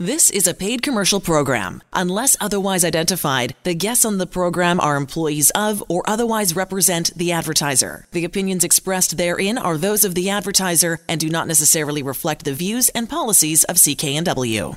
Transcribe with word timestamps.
This 0.00 0.30
is 0.30 0.46
a 0.46 0.54
paid 0.54 0.82
commercial 0.82 1.18
program. 1.18 1.82
Unless 1.92 2.36
otherwise 2.40 2.84
identified, 2.84 3.56
the 3.64 3.74
guests 3.74 4.04
on 4.04 4.18
the 4.18 4.28
program 4.28 4.78
are 4.78 4.94
employees 4.94 5.50
of 5.56 5.82
or 5.88 6.08
otherwise 6.08 6.54
represent 6.54 7.12
the 7.16 7.32
advertiser. 7.32 8.06
The 8.12 8.24
opinions 8.24 8.62
expressed 8.62 9.16
therein 9.16 9.58
are 9.58 9.76
those 9.76 10.04
of 10.04 10.14
the 10.14 10.30
advertiser 10.30 11.00
and 11.08 11.20
do 11.20 11.28
not 11.28 11.48
necessarily 11.48 12.04
reflect 12.04 12.44
the 12.44 12.54
views 12.54 12.90
and 12.90 13.10
policies 13.10 13.64
of 13.64 13.74
CKNW. 13.74 14.76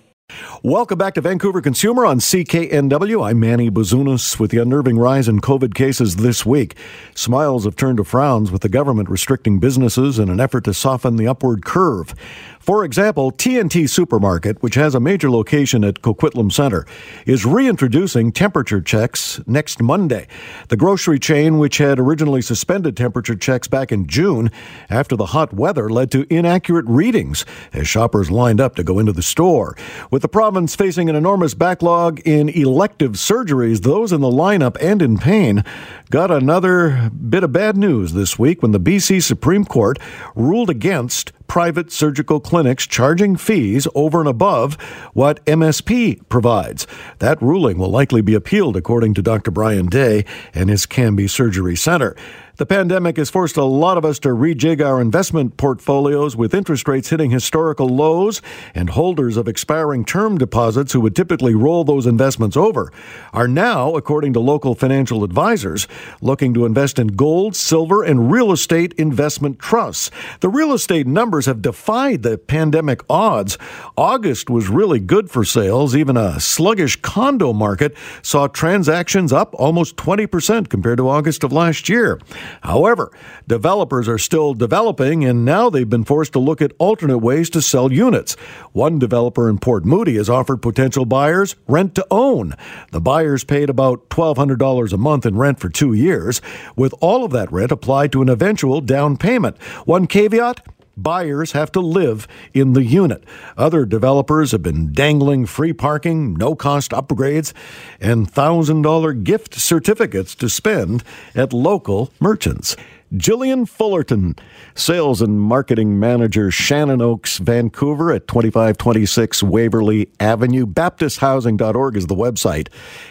Welcome 0.63 0.97
back 0.97 1.15
to 1.15 1.21
Vancouver 1.21 1.61
Consumer 1.61 2.05
on 2.05 2.19
CKNW. 2.19 3.29
I'm 3.29 3.39
Manny 3.39 3.69
Bazunas 3.69 4.39
with 4.39 4.51
the 4.51 4.59
unnerving 4.59 4.97
rise 4.97 5.27
in 5.27 5.39
COVID 5.39 5.73
cases 5.73 6.15
this 6.15 6.45
week. 6.45 6.75
Smiles 7.15 7.65
have 7.65 7.75
turned 7.75 7.97
to 7.97 8.03
frowns 8.03 8.51
with 8.51 8.61
the 8.61 8.69
government 8.69 9.09
restricting 9.09 9.59
businesses 9.59 10.19
in 10.19 10.29
an 10.29 10.39
effort 10.39 10.63
to 10.65 10.73
soften 10.73 11.17
the 11.17 11.27
upward 11.27 11.65
curve. 11.65 12.13
For 12.61 12.85
example, 12.85 13.31
T&T 13.31 13.87
Supermarket, 13.87 14.61
which 14.61 14.75
has 14.75 14.93
a 14.93 14.99
major 14.99 15.31
location 15.31 15.83
at 15.83 16.01
Coquitlam 16.01 16.51
Center, 16.51 16.85
is 17.25 17.43
reintroducing 17.43 18.31
temperature 18.31 18.81
checks 18.81 19.39
next 19.47 19.81
Monday. 19.81 20.27
The 20.67 20.77
grocery 20.77 21.17
chain, 21.17 21.57
which 21.57 21.79
had 21.79 21.99
originally 21.99 22.43
suspended 22.43 22.95
temperature 22.95 23.35
checks 23.35 23.67
back 23.67 23.91
in 23.91 24.05
June 24.05 24.51
after 24.91 25.15
the 25.15 25.27
hot 25.27 25.53
weather 25.53 25.89
led 25.89 26.11
to 26.11 26.31
inaccurate 26.31 26.85
readings 26.87 27.45
as 27.73 27.87
shoppers 27.87 28.29
lined 28.29 28.61
up 28.61 28.75
to 28.75 28.83
go 28.83 28.99
into 28.99 29.11
the 29.11 29.23
store. 29.23 29.75
With 30.11 30.21
the 30.21 30.29
province 30.29 30.75
facing 30.75 31.09
an 31.09 31.15
enormous 31.15 31.55
backlog 31.55 32.19
in 32.25 32.47
elective 32.49 33.13
surgeries, 33.13 33.81
those 33.81 34.13
in 34.13 34.21
the 34.21 34.27
lineup 34.27 34.77
and 34.79 35.01
in 35.01 35.17
pain 35.17 35.63
got 36.11 36.29
another 36.29 37.09
bit 37.09 37.43
of 37.43 37.51
bad 37.51 37.75
news 37.75 38.13
this 38.13 38.37
week 38.37 38.61
when 38.61 38.71
the 38.71 38.79
BC 38.79 39.23
Supreme 39.23 39.65
Court 39.65 39.97
ruled 40.35 40.69
against 40.69 41.31
private 41.51 41.91
surgical 41.91 42.39
clinics 42.39 42.87
charging 42.87 43.35
fees 43.35 43.85
over 43.93 44.21
and 44.21 44.29
above 44.29 44.75
what 45.11 45.45
MSP 45.45 46.17
provides. 46.29 46.87
That 47.19 47.41
ruling 47.41 47.77
will 47.77 47.89
likely 47.89 48.21
be 48.21 48.35
appealed, 48.35 48.77
according 48.77 49.15
to 49.15 49.21
Dr. 49.21 49.51
Brian 49.51 49.87
Day 49.87 50.23
and 50.53 50.69
his 50.69 50.85
Cambie 50.85 51.29
Surgery 51.29 51.75
Center. 51.75 52.15
The 52.61 52.67
pandemic 52.67 53.17
has 53.17 53.31
forced 53.31 53.57
a 53.57 53.63
lot 53.63 53.97
of 53.97 54.05
us 54.05 54.19
to 54.19 54.27
rejig 54.27 54.85
our 54.85 55.01
investment 55.01 55.57
portfolios 55.57 56.35
with 56.37 56.53
interest 56.53 56.87
rates 56.87 57.09
hitting 57.09 57.31
historical 57.31 57.89
lows 57.89 58.39
and 58.75 58.91
holders 58.91 59.35
of 59.35 59.47
expiring 59.47 60.05
term 60.05 60.37
deposits 60.37 60.93
who 60.93 61.01
would 61.01 61.15
typically 61.15 61.55
roll 61.55 61.83
those 61.83 62.05
investments 62.05 62.55
over 62.55 62.93
are 63.33 63.47
now, 63.47 63.95
according 63.95 64.33
to 64.33 64.39
local 64.39 64.75
financial 64.75 65.23
advisors, 65.23 65.87
looking 66.21 66.53
to 66.53 66.67
invest 66.67 66.99
in 66.99 67.07
gold, 67.07 67.55
silver, 67.55 68.03
and 68.03 68.31
real 68.31 68.51
estate 68.51 68.93
investment 68.93 69.57
trusts. 69.57 70.11
The 70.41 70.49
real 70.49 70.71
estate 70.71 71.07
numbers 71.07 71.47
have 71.47 71.63
defied 71.63 72.21
the 72.21 72.37
pandemic 72.37 73.01
odds. 73.09 73.57
August 73.97 74.51
was 74.51 74.69
really 74.69 74.99
good 74.99 75.31
for 75.31 75.43
sales. 75.43 75.95
Even 75.95 76.15
a 76.15 76.39
sluggish 76.39 76.97
condo 76.97 77.53
market 77.53 77.97
saw 78.21 78.45
transactions 78.45 79.33
up 79.33 79.55
almost 79.55 79.95
20% 79.95 80.69
compared 80.69 80.97
to 80.99 81.09
August 81.09 81.43
of 81.43 81.51
last 81.51 81.89
year. 81.89 82.19
However, 82.61 83.11
developers 83.47 84.07
are 84.07 84.17
still 84.17 84.53
developing, 84.53 85.23
and 85.23 85.45
now 85.45 85.69
they've 85.69 85.89
been 85.89 86.03
forced 86.03 86.33
to 86.33 86.39
look 86.39 86.61
at 86.61 86.73
alternate 86.77 87.19
ways 87.19 87.49
to 87.51 87.61
sell 87.61 87.91
units. 87.91 88.35
One 88.71 88.99
developer 88.99 89.49
in 89.49 89.57
Port 89.59 89.85
Moody 89.85 90.17
has 90.17 90.29
offered 90.29 90.61
potential 90.61 91.05
buyers 91.05 91.55
rent 91.67 91.95
to 91.95 92.05
own. 92.11 92.55
The 92.91 93.01
buyers 93.01 93.43
paid 93.43 93.69
about 93.69 94.09
$1,200 94.09 94.93
a 94.93 94.97
month 94.97 95.25
in 95.25 95.37
rent 95.37 95.59
for 95.59 95.69
two 95.69 95.93
years, 95.93 96.41
with 96.75 96.93
all 96.99 97.23
of 97.23 97.31
that 97.31 97.51
rent 97.51 97.71
applied 97.71 98.11
to 98.11 98.21
an 98.21 98.29
eventual 98.29 98.81
down 98.81 99.17
payment. 99.17 99.61
One 99.85 100.07
caveat 100.07 100.70
buyers 100.97 101.51
have 101.53 101.71
to 101.73 101.79
live 101.79 102.27
in 102.53 102.73
the 102.73 102.83
unit. 102.83 103.23
Other 103.57 103.85
developers 103.85 104.51
have 104.51 104.63
been 104.63 104.91
dangling 104.93 105.45
free 105.45 105.73
parking, 105.73 106.33
no 106.33 106.55
cost 106.55 106.91
upgrades, 106.91 107.53
and 107.99 108.31
$1,000 108.31 109.23
gift 109.23 109.55
certificates 109.55 110.35
to 110.35 110.49
spend 110.49 111.03
at 111.35 111.53
local 111.53 112.11
merchants. 112.19 112.75
Jillian 113.13 113.67
Fullerton, 113.67 114.37
Sales 114.73 115.21
and 115.21 115.41
Marketing 115.41 115.99
Manager, 115.99 116.49
Shannon 116.49 117.01
Oaks, 117.01 117.39
Vancouver 117.39 118.13
at 118.13 118.25
2526 118.27 119.43
Waverly 119.43 120.09
Avenue. 120.21 120.65
BaptistHousing.org 120.65 121.97
is 121.97 122.07
the 122.07 122.15
website, 122.15 122.69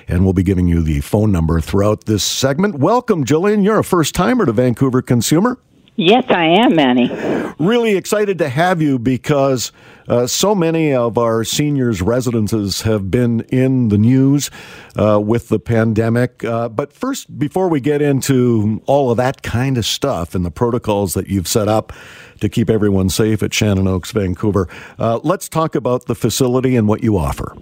and 0.09 0.25
we'll 0.25 0.33
be 0.33 0.43
giving 0.43 0.69
you 0.69 0.83
the 0.83 1.01
phone 1.01 1.31
number 1.31 1.61
throughout 1.61 2.05
this 2.05 2.25
segment. 2.25 2.77
Welcome, 2.77 3.27
Jillian. 3.27 3.63
You're 3.63 3.79
a 3.81 3.85
first 3.85 4.15
timer 4.15 4.47
to 4.47 4.53
Vancouver 4.53 5.03
Consumer. 5.03 5.59
Yes, 6.01 6.25
I 6.31 6.47
am, 6.47 6.77
Manny. 6.77 7.11
Really 7.59 7.95
excited 7.95 8.39
to 8.39 8.49
have 8.49 8.81
you 8.81 8.99
because 8.99 9.71
uh, 10.09 10.27
so 10.27 10.55
many 10.55 10.95
of 10.95 11.19
our 11.19 11.45
seniors' 11.45 12.01
residences 12.01 12.81
have 12.81 13.11
been 13.11 13.43
in 13.51 13.91
the 13.91 13.99
news 13.99 14.51
uh, 14.99 15.21
with 15.23 15.49
the 15.49 15.59
pandemic. 15.59 16.43
Uh, 16.43 16.71
but 16.71 16.95
first, 16.95 17.39
before 17.39 17.69
we 17.69 17.83
get 17.83 18.01
into 18.01 18.83
all 18.87 19.11
of 19.11 19.19
that 19.19 19.43
kind 19.43 19.77
of 19.77 19.85
stuff 19.85 20.35
and 20.35 20.43
the 20.43 20.51
protocols 20.51 21.13
that 21.13 21.29
you've 21.29 21.47
set 21.47 21.69
up 21.69 21.93
to 22.41 22.49
keep 22.49 22.71
everyone 22.71 23.11
safe 23.11 23.43
at 23.43 23.53
Shannon 23.53 23.87
Oaks, 23.87 24.11
Vancouver, 24.11 24.69
uh, 24.99 25.21
let's 25.23 25.51
talk 25.51 25.75
about 25.75 26.07
the 26.07 26.15
facility 26.15 26.77
and 26.77 26.89
what 26.89 27.03
you 27.03 27.19
offer. 27.19 27.55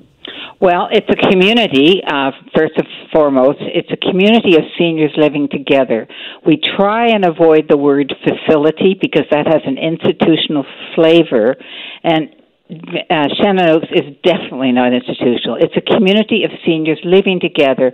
Well, 0.60 0.88
it's 0.90 1.06
a 1.08 1.30
community, 1.30 2.02
uh, 2.04 2.32
first 2.54 2.72
and 2.76 2.86
foremost. 3.12 3.58
It's 3.60 3.90
a 3.92 4.10
community 4.10 4.56
of 4.56 4.62
seniors 4.76 5.12
living 5.16 5.48
together. 5.48 6.08
We 6.44 6.60
try 6.76 7.10
and 7.10 7.24
avoid 7.24 7.66
the 7.68 7.76
word 7.76 8.12
facility 8.24 8.98
because 9.00 9.22
that 9.30 9.46
has 9.46 9.62
an 9.64 9.78
institutional 9.78 10.66
flavor. 10.96 11.54
And 12.02 12.34
uh, 12.70 13.28
Shannon 13.40 13.70
Oaks 13.70 13.86
is 13.94 14.16
definitely 14.24 14.72
not 14.72 14.92
institutional. 14.92 15.56
It's 15.56 15.76
a 15.76 15.94
community 15.94 16.44
of 16.44 16.50
seniors 16.66 16.98
living 17.04 17.40
together, 17.40 17.92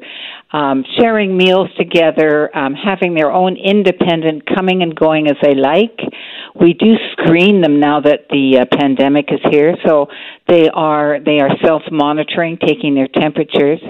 um, 0.55 0.85
sharing 0.97 1.37
meals 1.37 1.69
together, 1.77 2.57
um, 2.57 2.75
having 2.75 3.15
their 3.15 3.33
own 3.33 3.57
independent 3.57 4.45
coming 4.55 4.83
and 4.83 4.95
going 4.95 5.27
as 5.27 5.37
they 5.43 5.55
like. 5.55 5.99
We 6.55 6.75
do 6.75 6.95
screen 7.11 7.61
them 7.61 7.81
now 7.81 8.01
that 8.01 8.29
the 8.31 8.61
uh, 8.61 8.77
pandemic 8.79 9.27
is 9.33 9.41
here, 9.51 9.75
so 9.85 10.07
they 10.47 10.69
are 10.69 11.19
they 11.19 11.41
are 11.41 11.51
self 11.65 11.83
monitoring, 11.91 12.59
taking 12.65 12.95
their 12.95 13.09
temperatures. 13.09 13.81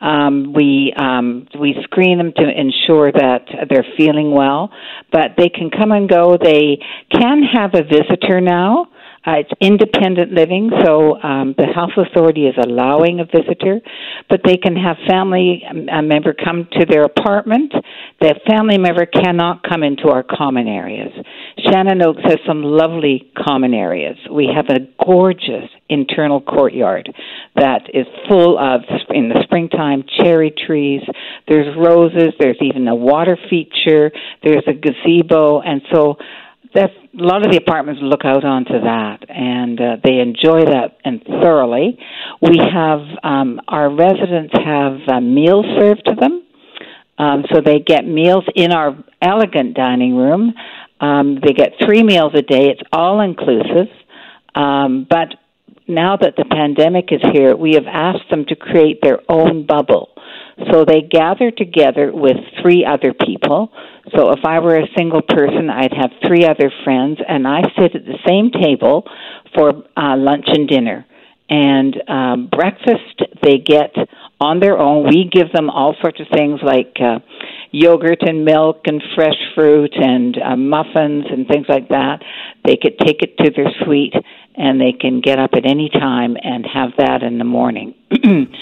Um, 0.00 0.52
we 0.52 0.94
um, 0.96 1.48
we 1.58 1.74
screen 1.82 2.18
them 2.18 2.32
to 2.36 2.48
ensure 2.48 3.10
that 3.10 3.46
they're 3.68 3.86
feeling 3.96 4.30
well, 4.30 4.70
but 5.10 5.32
they 5.36 5.48
can 5.48 5.70
come 5.70 5.90
and 5.90 6.08
go. 6.08 6.38
They 6.40 6.78
can 7.10 7.42
have 7.42 7.74
a 7.74 7.82
visitor 7.82 8.40
now. 8.40 8.91
Uh, 9.24 9.38
it's 9.38 9.50
independent 9.60 10.32
living, 10.32 10.68
so 10.84 11.20
um, 11.22 11.54
the 11.56 11.66
health 11.66 11.92
authority 11.96 12.46
is 12.46 12.56
allowing 12.58 13.20
a 13.20 13.24
visitor, 13.24 13.80
but 14.28 14.40
they 14.44 14.56
can 14.56 14.74
have 14.74 14.96
family 15.08 15.62
um, 15.70 15.88
a 15.88 16.02
member 16.02 16.34
come 16.34 16.66
to 16.72 16.84
their 16.86 17.04
apartment. 17.04 17.72
The 18.20 18.34
family 18.48 18.78
member 18.78 19.06
cannot 19.06 19.62
come 19.62 19.84
into 19.84 20.08
our 20.08 20.24
common 20.24 20.66
areas. 20.66 21.12
Shannon 21.58 22.02
Oaks 22.02 22.22
has 22.24 22.38
some 22.46 22.62
lovely 22.64 23.30
common 23.38 23.74
areas. 23.74 24.16
We 24.28 24.50
have 24.52 24.66
a 24.70 24.80
gorgeous 25.04 25.70
internal 25.88 26.40
courtyard 26.40 27.14
that 27.54 27.82
is 27.94 28.06
full 28.28 28.58
of, 28.58 28.80
in 29.10 29.28
the 29.28 29.40
springtime, 29.44 30.02
cherry 30.18 30.50
trees. 30.50 31.02
There's 31.46 31.76
roses. 31.76 32.32
There's 32.40 32.58
even 32.60 32.88
a 32.88 32.94
water 32.94 33.38
feature. 33.48 34.10
There's 34.42 34.64
a 34.66 34.72
gazebo, 34.72 35.60
and 35.60 35.82
so 35.92 36.16
that's 36.74 36.92
a 37.18 37.22
lot 37.22 37.44
of 37.44 37.52
the 37.52 37.58
apartments 37.58 38.00
look 38.02 38.24
out 38.24 38.44
onto 38.44 38.72
that, 38.72 39.18
and 39.28 39.80
uh, 39.80 39.96
they 40.02 40.18
enjoy 40.18 40.64
that 40.64 40.98
and 41.04 41.22
thoroughly. 41.24 41.98
We 42.40 42.58
have 42.58 43.00
um, 43.22 43.60
our 43.68 43.94
residents 43.94 44.54
have 44.64 44.98
uh, 45.08 45.20
meals 45.20 45.66
served 45.78 46.02
to 46.06 46.14
them, 46.14 46.44
um, 47.18 47.44
so 47.52 47.60
they 47.60 47.78
get 47.78 48.06
meals 48.06 48.44
in 48.54 48.72
our 48.72 48.96
elegant 49.20 49.74
dining 49.74 50.16
room. 50.16 50.54
Um, 51.00 51.38
they 51.42 51.52
get 51.52 51.72
three 51.84 52.02
meals 52.02 52.32
a 52.34 52.42
day. 52.42 52.68
It's 52.68 52.82
all 52.92 53.20
inclusive, 53.20 53.88
um, 54.54 55.06
but 55.08 55.28
now 55.88 56.16
that 56.16 56.36
the 56.36 56.44
pandemic 56.44 57.08
is 57.10 57.20
here, 57.32 57.56
we 57.56 57.74
have 57.74 57.86
asked 57.86 58.30
them 58.30 58.44
to 58.46 58.56
create 58.56 59.00
their 59.02 59.18
own 59.28 59.66
bubble. 59.66 60.10
So 60.70 60.84
they 60.84 61.00
gather 61.00 61.50
together 61.50 62.12
with 62.12 62.36
three 62.60 62.84
other 62.84 63.12
people. 63.12 63.72
So 64.14 64.30
if 64.32 64.44
I 64.44 64.58
were 64.60 64.76
a 64.76 64.86
single 64.96 65.22
person, 65.22 65.70
I'd 65.70 65.94
have 65.94 66.10
three 66.26 66.44
other 66.44 66.70
friends, 66.84 67.18
and 67.26 67.46
I 67.46 67.62
sit 67.78 67.94
at 67.94 68.04
the 68.04 68.18
same 68.26 68.50
table 68.50 69.04
for 69.54 69.70
uh, 69.96 70.16
lunch 70.16 70.46
and 70.48 70.68
dinner. 70.68 71.06
And 71.48 71.96
um, 72.08 72.48
breakfast 72.50 73.22
they 73.42 73.58
get 73.58 73.94
on 74.40 74.60
their 74.60 74.78
own. 74.78 75.06
We 75.06 75.28
give 75.30 75.52
them 75.52 75.70
all 75.70 75.94
sorts 76.00 76.20
of 76.20 76.26
things 76.32 76.60
like 76.62 76.96
uh, 77.00 77.20
yogurt 77.70 78.22
and 78.22 78.44
milk 78.44 78.82
and 78.86 79.02
fresh 79.14 79.36
fruit 79.54 79.92
and 79.94 80.36
uh, 80.38 80.56
muffins 80.56 81.26
and 81.30 81.46
things 81.46 81.66
like 81.68 81.88
that. 81.88 82.22
They 82.64 82.76
could 82.76 82.98
take 82.98 83.22
it 83.22 83.36
to 83.38 83.50
their 83.50 83.70
suite 83.84 84.14
and 84.54 84.80
they 84.80 84.92
can 84.92 85.20
get 85.20 85.38
up 85.38 85.50
at 85.54 85.64
any 85.64 85.88
time 85.88 86.36
and 86.42 86.66
have 86.66 86.90
that 86.98 87.22
in 87.22 87.38
the 87.38 87.44
morning. 87.44 87.94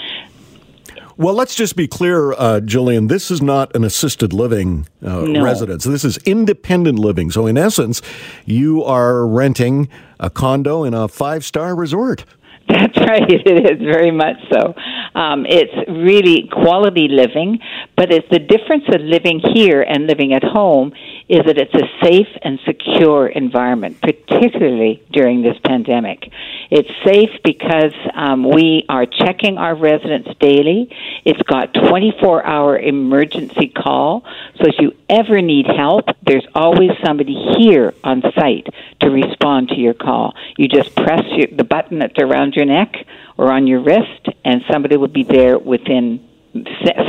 Well, 1.17 1.33
let's 1.33 1.55
just 1.55 1.75
be 1.75 1.87
clear, 1.87 2.33
uh, 2.33 2.61
Jillian. 2.63 3.09
This 3.09 3.31
is 3.31 3.41
not 3.41 3.75
an 3.75 3.83
assisted 3.83 4.33
living 4.33 4.87
uh, 5.03 5.21
no. 5.21 5.43
residence. 5.43 5.83
This 5.83 6.05
is 6.05 6.17
independent 6.19 6.99
living. 6.99 7.31
So, 7.31 7.47
in 7.47 7.57
essence, 7.57 8.01
you 8.45 8.83
are 8.83 9.27
renting 9.27 9.89
a 10.19 10.29
condo 10.29 10.83
in 10.83 10.93
a 10.93 11.07
five 11.07 11.43
star 11.43 11.75
resort. 11.75 12.25
That's 12.67 12.97
right. 12.97 13.23
It 13.29 13.71
is 13.71 13.79
very 13.79 14.11
much 14.11 14.37
so. 14.51 14.73
Um, 15.15 15.45
it's 15.47 15.73
really 15.89 16.47
quality 16.51 17.07
living, 17.09 17.59
but 17.97 18.11
it's 18.11 18.27
the 18.31 18.39
difference 18.39 18.85
of 18.93 19.01
living 19.01 19.41
here 19.53 19.81
and 19.81 20.07
living 20.07 20.33
at 20.33 20.43
home 20.43 20.93
is 21.27 21.45
that 21.45 21.57
it's 21.57 21.73
a 21.73 21.87
safe 22.03 22.27
and 22.41 22.59
secure 22.65 23.27
environment, 23.27 24.01
particularly 24.01 25.01
during 25.11 25.41
this 25.41 25.57
pandemic. 25.63 26.31
It's 26.69 26.89
safe 27.05 27.29
because 27.43 27.93
um, 28.13 28.49
we 28.49 28.85
are 28.89 29.05
checking 29.05 29.57
our 29.57 29.75
residents 29.75 30.29
daily. 30.39 30.89
It's 31.25 31.41
got 31.43 31.73
24 31.73 32.45
hour 32.45 32.77
emergency 32.77 33.67
call, 33.67 34.23
so 34.57 34.67
if 34.67 34.75
you 34.79 34.93
ever 35.09 35.41
need 35.41 35.65
help, 35.67 36.05
there's 36.23 36.45
always 36.55 36.91
somebody 37.03 37.35
here 37.57 37.93
on 38.03 38.21
site 38.35 38.67
to 39.01 39.09
respond 39.09 39.69
to 39.69 39.75
your 39.75 39.93
call. 39.93 40.33
You 40.57 40.67
just 40.67 40.95
press 40.95 41.23
your, 41.35 41.47
the 41.51 41.63
button 41.63 41.99
that's 41.99 42.19
around 42.19 42.55
your 42.55 42.65
neck 42.65 42.95
or 43.37 43.51
on 43.51 43.67
your 43.67 43.81
wrist, 43.81 44.27
and 44.45 44.61
somebody 44.71 44.97
will 44.97 45.07
be 45.07 45.23
there 45.23 45.57
within 45.57 46.27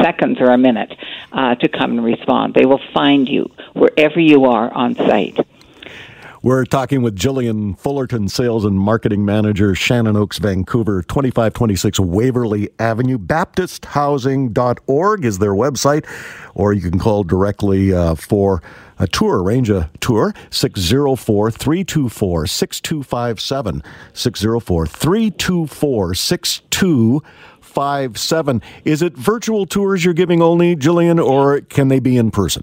seconds 0.03 0.39
or 0.41 0.51
a 0.51 0.59
minute 0.59 0.95
uh, 1.33 1.55
to 1.57 1.69
come 1.69 1.93
and 1.93 2.05
respond. 2.05 2.55
They 2.55 2.67
will 2.67 2.81
find 2.93 3.29
you 3.29 3.51
wherever 3.75 4.21
you 4.21 4.45
are 4.45 4.73
on 4.73 4.95
site. 4.95 5.39
We're 6.45 6.65
talking 6.65 7.03
with 7.03 7.17
Jillian 7.17 7.79
Fullerton, 7.79 8.29
Sales 8.29 8.65
and 8.65 8.77
Marketing 8.77 9.25
Manager, 9.25 9.77
Shannon 9.77 10.17
Oaks, 10.17 10.39
Vancouver, 10.39 11.03
2526 11.03 12.01
Waverly 12.01 12.69
Avenue. 12.81 13.17
BaptistHousing.org 13.17 15.25
is 15.25 15.39
their 15.39 15.53
website, 15.53 16.05
or 16.57 16.73
you 16.73 16.91
can 16.91 16.99
call 16.99 17.23
directly 17.23 17.95
uh, 17.95 18.17
for 18.17 18.61
a 18.99 19.07
tour, 19.07 19.41
arrange 19.41 19.71
a 19.71 19.89
tour, 20.01 20.35
604 20.51 21.53
324 21.53 22.47
6257. 22.49 23.83
604 24.13 24.87
324 24.89 26.15
6257. 26.15 27.52
Is 28.85 29.03
it 29.03 29.17
virtual 29.17 29.67
tours 29.67 30.05
you're 30.05 30.15
giving 30.15 30.43
only, 30.43 30.77
Jillian, 30.77 31.23
or 31.25 31.61
can 31.61 31.89
they 31.89 32.01
be 32.01 32.17
in 32.17 32.31
person? 32.31 32.63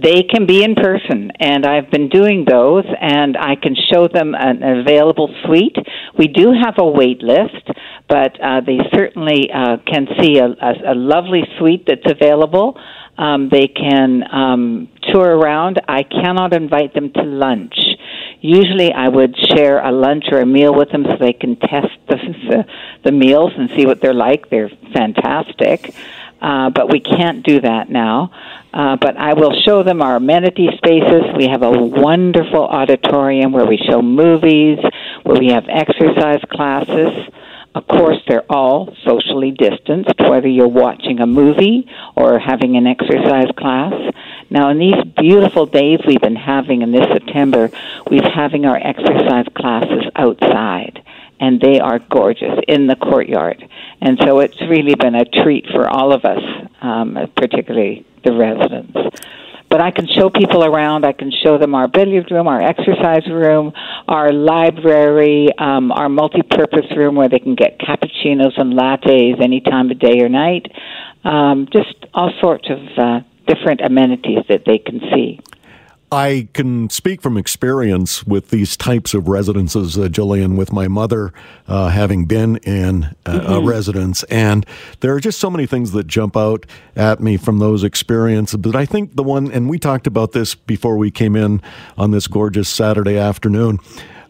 They 0.00 0.22
can 0.22 0.46
be 0.46 0.62
in 0.62 0.76
person, 0.76 1.32
and 1.40 1.66
I've 1.66 1.90
been 1.90 2.08
doing 2.08 2.44
those, 2.48 2.84
and 3.00 3.36
I 3.36 3.56
can 3.56 3.74
show 3.92 4.06
them 4.06 4.34
an 4.34 4.62
available 4.62 5.34
suite. 5.44 5.76
We 6.16 6.28
do 6.28 6.52
have 6.52 6.74
a 6.78 6.86
wait 6.86 7.20
list, 7.20 7.66
but 8.08 8.40
uh, 8.40 8.60
they 8.64 8.78
certainly 8.94 9.50
uh, 9.52 9.78
can 9.86 10.06
see 10.20 10.38
a, 10.38 10.46
a, 10.46 10.92
a 10.92 10.94
lovely 10.94 11.42
suite 11.58 11.86
that's 11.88 12.08
available. 12.08 12.78
Um, 13.16 13.48
they 13.50 13.66
can 13.66 14.22
um, 14.32 14.88
tour 15.12 15.36
around. 15.36 15.80
I 15.88 16.04
cannot 16.04 16.52
invite 16.52 16.94
them 16.94 17.12
to 17.14 17.22
lunch. 17.22 17.74
Usually, 18.40 18.92
I 18.92 19.08
would 19.08 19.36
share 19.36 19.84
a 19.84 19.90
lunch 19.90 20.26
or 20.30 20.40
a 20.40 20.46
meal 20.46 20.74
with 20.74 20.90
them 20.90 21.04
so 21.04 21.16
they 21.18 21.32
can 21.32 21.56
test 21.56 21.96
the, 22.08 22.16
the, 22.16 22.66
the 23.04 23.12
meals 23.12 23.52
and 23.56 23.68
see 23.70 23.84
what 23.84 24.00
they're 24.00 24.14
like. 24.14 24.48
They're 24.48 24.70
fantastic 24.92 25.94
uh, 26.40 26.70
but 26.70 26.90
we 26.90 27.00
can't 27.00 27.44
do 27.44 27.60
that 27.60 27.90
now. 27.90 28.30
Uh, 28.72 28.96
but 28.96 29.16
I 29.16 29.34
will 29.34 29.52
show 29.62 29.82
them 29.82 30.02
our 30.02 30.16
amenity 30.16 30.68
spaces. 30.76 31.22
We 31.36 31.48
have 31.48 31.62
a 31.62 31.70
wonderful 31.70 32.64
auditorium 32.64 33.52
where 33.52 33.66
we 33.66 33.78
show 33.78 34.02
movies, 34.02 34.78
where 35.24 35.38
we 35.38 35.48
have 35.48 35.64
exercise 35.68 36.40
classes. 36.50 37.28
Of 37.74 37.86
course, 37.86 38.18
they're 38.28 38.50
all 38.50 38.94
socially 39.04 39.50
distanced, 39.52 40.14
whether 40.18 40.48
you're 40.48 40.68
watching 40.68 41.20
a 41.20 41.26
movie 41.26 41.88
or 42.14 42.38
having 42.38 42.76
an 42.76 42.86
exercise 42.86 43.50
class. 43.56 43.92
Now, 44.50 44.70
in 44.70 44.78
these 44.78 45.04
beautiful 45.16 45.66
days 45.66 46.00
we've 46.06 46.20
been 46.20 46.36
having 46.36 46.82
in 46.82 46.92
this 46.92 47.06
September, 47.12 47.70
we're 48.10 48.28
having 48.28 48.64
our 48.64 48.76
exercise 48.76 49.46
classes 49.54 50.04
outside 50.16 51.02
and 51.40 51.60
they 51.60 51.78
are 51.78 51.98
gorgeous 51.98 52.58
in 52.66 52.86
the 52.86 52.96
courtyard. 52.96 53.68
And 54.00 54.18
so 54.24 54.40
it's 54.40 54.60
really 54.62 54.94
been 54.94 55.14
a 55.14 55.24
treat 55.24 55.66
for 55.66 55.88
all 55.88 56.12
of 56.12 56.24
us, 56.24 56.42
um, 56.80 57.16
particularly 57.36 58.06
the 58.24 58.32
residents. 58.32 59.18
But 59.68 59.82
I 59.82 59.90
can 59.90 60.06
show 60.06 60.30
people 60.30 60.64
around. 60.64 61.04
I 61.04 61.12
can 61.12 61.30
show 61.30 61.58
them 61.58 61.74
our 61.74 61.88
billiard 61.88 62.30
room, 62.30 62.48
our 62.48 62.60
exercise 62.60 63.26
room, 63.28 63.72
our 64.08 64.32
library, 64.32 65.48
um, 65.58 65.92
our 65.92 66.08
multi-purpose 66.08 66.86
room 66.96 67.16
where 67.16 67.28
they 67.28 67.38
can 67.38 67.54
get 67.54 67.78
cappuccinos 67.78 68.58
and 68.58 68.72
lattes 68.72 69.42
any 69.42 69.60
time 69.60 69.90
of 69.90 69.98
day 69.98 70.20
or 70.20 70.28
night. 70.30 70.72
Um, 71.22 71.68
just 71.70 71.94
all 72.14 72.32
sorts 72.40 72.68
of 72.70 72.78
uh, 72.96 73.20
different 73.48 73.80
amenities 73.80 74.44
that 74.48 74.64
they 74.66 74.78
can 74.78 75.00
see. 75.12 75.40
I 76.10 76.48
can 76.54 76.88
speak 76.88 77.20
from 77.20 77.36
experience 77.36 78.24
with 78.24 78.48
these 78.48 78.78
types 78.78 79.12
of 79.12 79.28
residences, 79.28 79.98
uh, 79.98 80.02
Jillian, 80.02 80.56
with 80.56 80.72
my 80.72 80.88
mother 80.88 81.34
uh, 81.66 81.88
having 81.88 82.24
been 82.24 82.56
in 82.58 83.04
uh, 83.04 83.10
mm-hmm. 83.26 83.52
a 83.52 83.60
residence. 83.60 84.22
And 84.24 84.64
there 85.00 85.14
are 85.14 85.20
just 85.20 85.38
so 85.38 85.50
many 85.50 85.66
things 85.66 85.92
that 85.92 86.06
jump 86.06 86.34
out 86.34 86.64
at 86.96 87.20
me 87.20 87.36
from 87.36 87.58
those 87.58 87.84
experiences. 87.84 88.56
But 88.56 88.74
I 88.74 88.86
think 88.86 89.16
the 89.16 89.22
one, 89.22 89.52
and 89.52 89.68
we 89.68 89.78
talked 89.78 90.06
about 90.06 90.32
this 90.32 90.54
before 90.54 90.96
we 90.96 91.10
came 91.10 91.36
in 91.36 91.60
on 91.98 92.10
this 92.10 92.26
gorgeous 92.26 92.70
Saturday 92.70 93.18
afternoon. 93.18 93.78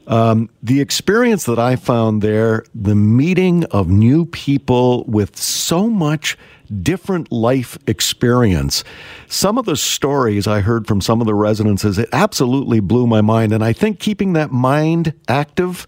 Um, 0.09 0.49
the 0.63 0.81
experience 0.81 1.45
that 1.45 1.59
I 1.59 1.77
found 1.77 2.23
there, 2.23 2.65
the 2.75 2.95
meeting 2.95 3.65
of 3.67 3.89
new 3.89 4.25
people 4.25 5.05
with 5.05 5.37
so 5.37 5.89
much 5.89 6.37
different 6.83 7.33
life 7.33 7.79
experience. 7.87 8.85
Some 9.27 9.59
of 9.59 9.65
the 9.65 9.77
stories 9.77 10.47
I 10.47 10.61
heard 10.61 10.87
from 10.87 11.01
some 11.01 11.21
of 11.21 11.27
the 11.27 11.35
residences, 11.35 11.99
it 11.99 12.09
absolutely 12.13 12.81
blew 12.81 13.07
my 13.07 13.21
mind. 13.21 13.53
And 13.53 13.65
I 13.65 13.73
think 13.73 13.99
keeping 13.99 14.35
that 14.35 14.51
mind 14.51 15.15
active 15.29 15.87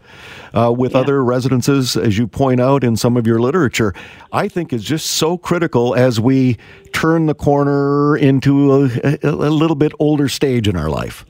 uh, 0.53 0.73
with 0.77 0.93
yeah. 0.93 0.99
other 0.99 1.25
residences, 1.25 1.97
as 1.97 2.19
you 2.19 2.27
point 2.27 2.61
out 2.61 2.85
in 2.85 2.97
some 2.97 3.17
of 3.17 3.27
your 3.27 3.41
literature, 3.41 3.95
I 4.33 4.49
think 4.49 4.73
is 4.73 4.85
just 4.85 5.07
so 5.07 5.39
critical 5.39 5.95
as 5.95 6.21
we 6.21 6.59
turn 6.93 7.27
the 7.27 7.35
corner 7.35 8.17
into 8.17 8.73
a, 8.73 8.85
a, 9.05 9.19
a 9.23 9.51
little 9.51 9.77
bit 9.77 9.93
older 9.99 10.29
stage 10.29 10.69
in 10.69 10.77
our 10.77 10.89
life. 10.89 11.25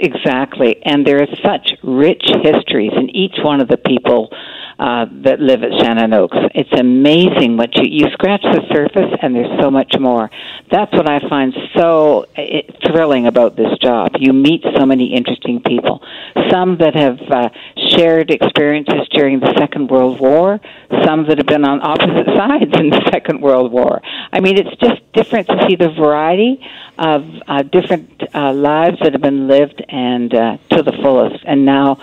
Exactly. 0.00 0.80
And 0.84 1.06
there 1.06 1.22
is 1.22 1.28
such 1.42 1.72
rich 1.82 2.22
histories 2.42 2.92
in 2.96 3.10
each 3.10 3.36
one 3.42 3.60
of 3.60 3.68
the 3.68 3.76
people 3.76 4.30
uh, 4.78 5.06
that 5.10 5.40
live 5.40 5.62
at 5.62 5.72
Shannon 5.80 6.12
Oaks. 6.12 6.36
It's 6.54 6.72
amazing 6.78 7.56
what 7.56 7.74
you 7.76 7.88
you 7.88 8.10
scratch 8.12 8.42
the 8.42 8.62
surface, 8.72 9.18
and 9.20 9.34
there's 9.34 9.60
so 9.60 9.70
much 9.70 9.94
more. 9.98 10.30
That's 10.70 10.92
what 10.92 11.08
I 11.08 11.20
find 11.28 11.52
so 11.74 12.26
it, 12.36 12.76
thrilling 12.86 13.26
about 13.26 13.56
this 13.56 13.76
job. 13.78 14.12
You 14.18 14.32
meet 14.32 14.62
so 14.76 14.86
many 14.86 15.14
interesting 15.14 15.62
people. 15.62 16.02
Some 16.50 16.78
that 16.78 16.94
have 16.94 17.20
uh, 17.28 17.48
shared 17.90 18.30
experiences 18.30 19.08
during 19.10 19.40
the 19.40 19.52
Second 19.58 19.90
World 19.90 20.20
War. 20.20 20.60
Some 21.04 21.26
that 21.26 21.38
have 21.38 21.46
been 21.46 21.64
on 21.64 21.80
opposite 21.82 22.26
sides 22.36 22.72
in 22.78 22.90
the 22.90 23.02
Second 23.10 23.40
World 23.40 23.72
War. 23.72 24.00
I 24.32 24.40
mean, 24.40 24.58
it's 24.58 24.76
just 24.80 25.00
different 25.12 25.48
to 25.48 25.66
see 25.68 25.74
the 25.76 25.90
variety 25.90 26.64
of 26.98 27.26
uh, 27.46 27.62
different 27.62 28.22
uh, 28.34 28.52
lives 28.52 28.98
that 29.02 29.12
have 29.12 29.22
been 29.22 29.48
lived 29.48 29.84
and 29.88 30.32
uh, 30.34 30.58
to 30.70 30.82
the 30.82 30.92
fullest. 30.92 31.44
And 31.44 31.64
now 31.64 32.00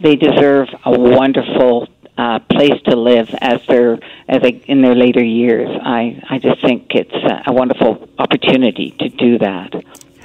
they 0.00 0.16
deserve 0.16 0.68
a 0.84 0.98
wonderful 0.98 1.88
uh, 2.16 2.38
place 2.50 2.80
to 2.84 2.96
live 2.96 3.28
as 3.40 3.60
they're 3.66 3.98
as 4.28 4.42
they 4.42 4.62
in 4.66 4.82
their 4.82 4.94
later 4.94 5.22
years. 5.22 5.68
I 5.82 6.22
I 6.28 6.38
just 6.38 6.60
think 6.60 6.94
it's 6.94 7.14
a 7.46 7.52
wonderful 7.52 8.08
opportunity 8.18 8.92
to 8.98 9.08
do 9.08 9.38
that. 9.38 9.74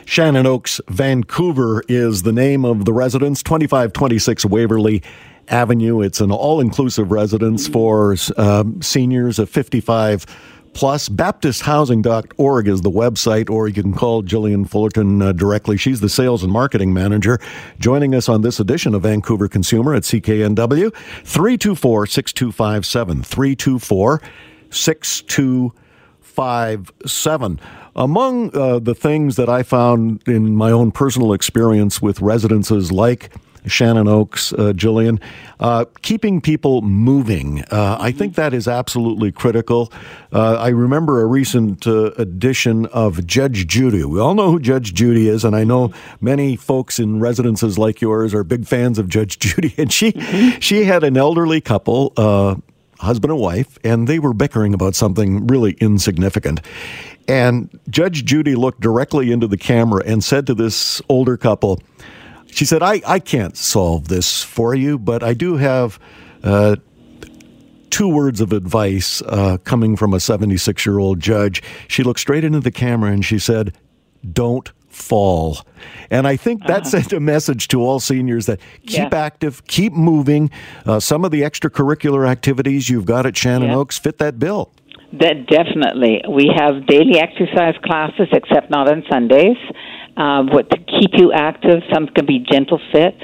Shannon 0.06 0.48
Oaks, 0.48 0.82
Vancouver 0.88 1.84
is 1.88 2.24
the 2.24 2.32
name 2.32 2.66
of 2.66 2.86
the 2.86 2.94
residence, 2.94 3.44
2526 3.44 4.44
Waverly 4.46 5.04
Avenue. 5.50 6.02
It's 6.02 6.20
an 6.20 6.32
all 6.32 6.60
inclusive 6.60 7.12
residence 7.12 7.68
for 7.68 8.16
uh, 8.36 8.64
seniors 8.82 9.38
of 9.38 9.52
55 9.52 10.26
plus. 10.74 11.10
BaptistHousing.org 11.10 12.68
is 12.68 12.82
the 12.82 12.92
website, 12.92 13.50
or 13.50 13.68
you 13.68 13.82
can 13.82 13.94
call 13.94 14.24
Jillian 14.24 14.70
Fullerton 14.70 15.22
uh, 15.22 15.32
directly. 15.32 15.78
She's 15.78 16.02
the 16.02 16.10
sales 16.10 16.44
and 16.44 16.52
marketing 16.52 16.94
manager. 16.94 17.40
Joining 17.80 18.14
us 18.16 18.28
on 18.30 18.42
this 18.42 18.60
edition 18.60 18.96
of 18.96 19.04
Vancouver 19.04 19.48
Consumer 19.48 19.94
at 19.94 20.04
CKNW, 20.04 20.94
324 21.26 22.08
6257. 22.08 23.24
324 23.24 24.22
6257. 24.70 27.60
Among 27.96 28.56
uh, 28.56 28.78
the 28.80 28.96
things 28.96 29.36
that 29.36 29.50
I 29.50 29.64
found 29.64 30.22
in 30.28 30.56
my 30.56 30.72
own 30.72 30.92
personal 30.92 31.34
experience 31.34 32.02
with 32.02 32.22
residences 32.22 32.92
like 32.92 33.32
Shannon 33.66 34.08
Oaks, 34.08 34.54
uh, 34.54 34.74
Jillian. 34.74 35.22
Uh, 35.60 35.86
keeping 36.02 36.42
people 36.42 36.82
moving, 36.82 37.64
uh, 37.72 37.98
I 38.00 38.12
think 38.12 38.36
that 38.36 38.54
is 38.54 38.68
absolutely 38.68 39.32
critical. 39.32 39.92
Uh, 40.32 40.56
I 40.56 40.70
remember 40.70 41.22
a 41.22 41.26
recent 41.26 41.86
uh, 41.86 42.12
edition 42.18 42.86
of 42.88 43.26
Judge 43.26 43.68
Judy. 43.68 44.04
We 44.04 44.20
all 44.20 44.36
know 44.36 44.52
who 44.52 44.60
Judge 44.60 44.94
Judy 44.94 45.28
is, 45.28 45.44
and 45.44 45.56
I 45.56 45.64
know 45.64 45.92
many 46.22 46.56
folks 46.56 47.00
in 47.00 47.20
residences 47.20 47.78
like 47.78 48.02
yours 48.02 48.34
are 48.34 48.44
big 48.44 48.66
fans 48.66 49.00
of 49.00 49.10
Judge 49.10 49.40
Judy. 49.40 49.74
And 49.78 49.92
she 49.92 50.12
she 50.60 50.86
had 50.86 51.04
an 51.04 51.18
elderly 51.18 51.62
couple. 51.62 52.14
Uh, 52.16 52.56
husband 53.00 53.32
and 53.32 53.40
wife, 53.40 53.78
and 53.84 54.08
they 54.10 54.20
were 54.20 54.34
bickering 54.34 54.74
about 54.74 54.94
something 54.94 55.48
really 55.48 55.72
insignificant. 55.80 56.60
And 57.30 57.70
Judge 57.90 58.26
Judy 58.26 58.56
looked 58.56 58.82
directly 58.82 59.32
into 59.32 59.48
the 59.48 59.58
camera 59.58 60.02
and 60.06 60.24
said 60.24 60.48
to 60.48 60.54
this 60.54 61.02
older 61.10 61.38
couple, 61.38 61.80
she 62.52 62.66
said, 62.66 62.84
I, 62.84 63.02
I 63.06 63.20
can't 63.20 63.56
solve 63.56 64.08
this 64.08 64.44
for 64.44 64.76
you, 64.76 64.98
but 64.98 65.24
I 65.24 65.34
do 65.34 65.58
have 65.58 66.00
uh, 66.44 66.76
two 67.90 68.08
words 68.08 68.42
of 68.42 68.54
advice 68.54 69.22
uh, 69.24 69.58
coming 69.64 69.96
from 69.96 70.14
a 70.14 70.20
76 70.20 70.86
year 70.86 71.00
old 71.00 71.20
judge. 71.20 71.62
She 71.88 72.04
looked 72.04 72.20
straight 72.20 72.44
into 72.44 72.60
the 72.60 72.72
camera 72.72 73.12
and 73.12 73.24
she 73.24 73.40
said, 73.40 73.76
Don't 74.32 74.72
fall. 74.88 75.60
And 76.10 76.28
I 76.28 76.36
think 76.36 76.66
that 76.66 76.82
uh-huh. 76.82 76.90
sent 76.90 77.14
a 77.14 77.20
message 77.20 77.68
to 77.70 77.82
all 77.82 78.00
seniors 78.00 78.48
that 78.48 78.60
keep 78.86 79.12
yeah. 79.12 79.20
active, 79.20 79.66
keep 79.68 79.94
moving. 79.94 80.50
Uh, 80.86 81.00
some 81.00 81.24
of 81.24 81.32
the 81.32 81.42
extracurricular 81.42 82.28
activities 82.28 82.90
you've 82.90 83.06
got 83.06 83.26
at 83.26 83.38
Shannon 83.38 83.70
yeah. 83.70 83.76
Oaks 83.76 83.98
fit 83.98 84.18
that 84.18 84.40
bill. 84.40 84.72
That 85.14 85.48
definitely. 85.48 86.22
We 86.30 86.52
have 86.56 86.86
daily 86.86 87.20
exercise 87.20 87.76
classes, 87.84 88.28
except 88.32 88.70
not 88.70 88.92
on 88.92 89.04
Sundays. 89.10 89.58
Uh, 90.20 90.44
what 90.44 90.70
to 90.70 90.78
keep 90.78 91.12
you 91.14 91.32
active. 91.32 91.82
Some 91.94 92.08
can 92.08 92.26
be 92.26 92.40
gentle 92.40 92.82
fit. 92.92 93.16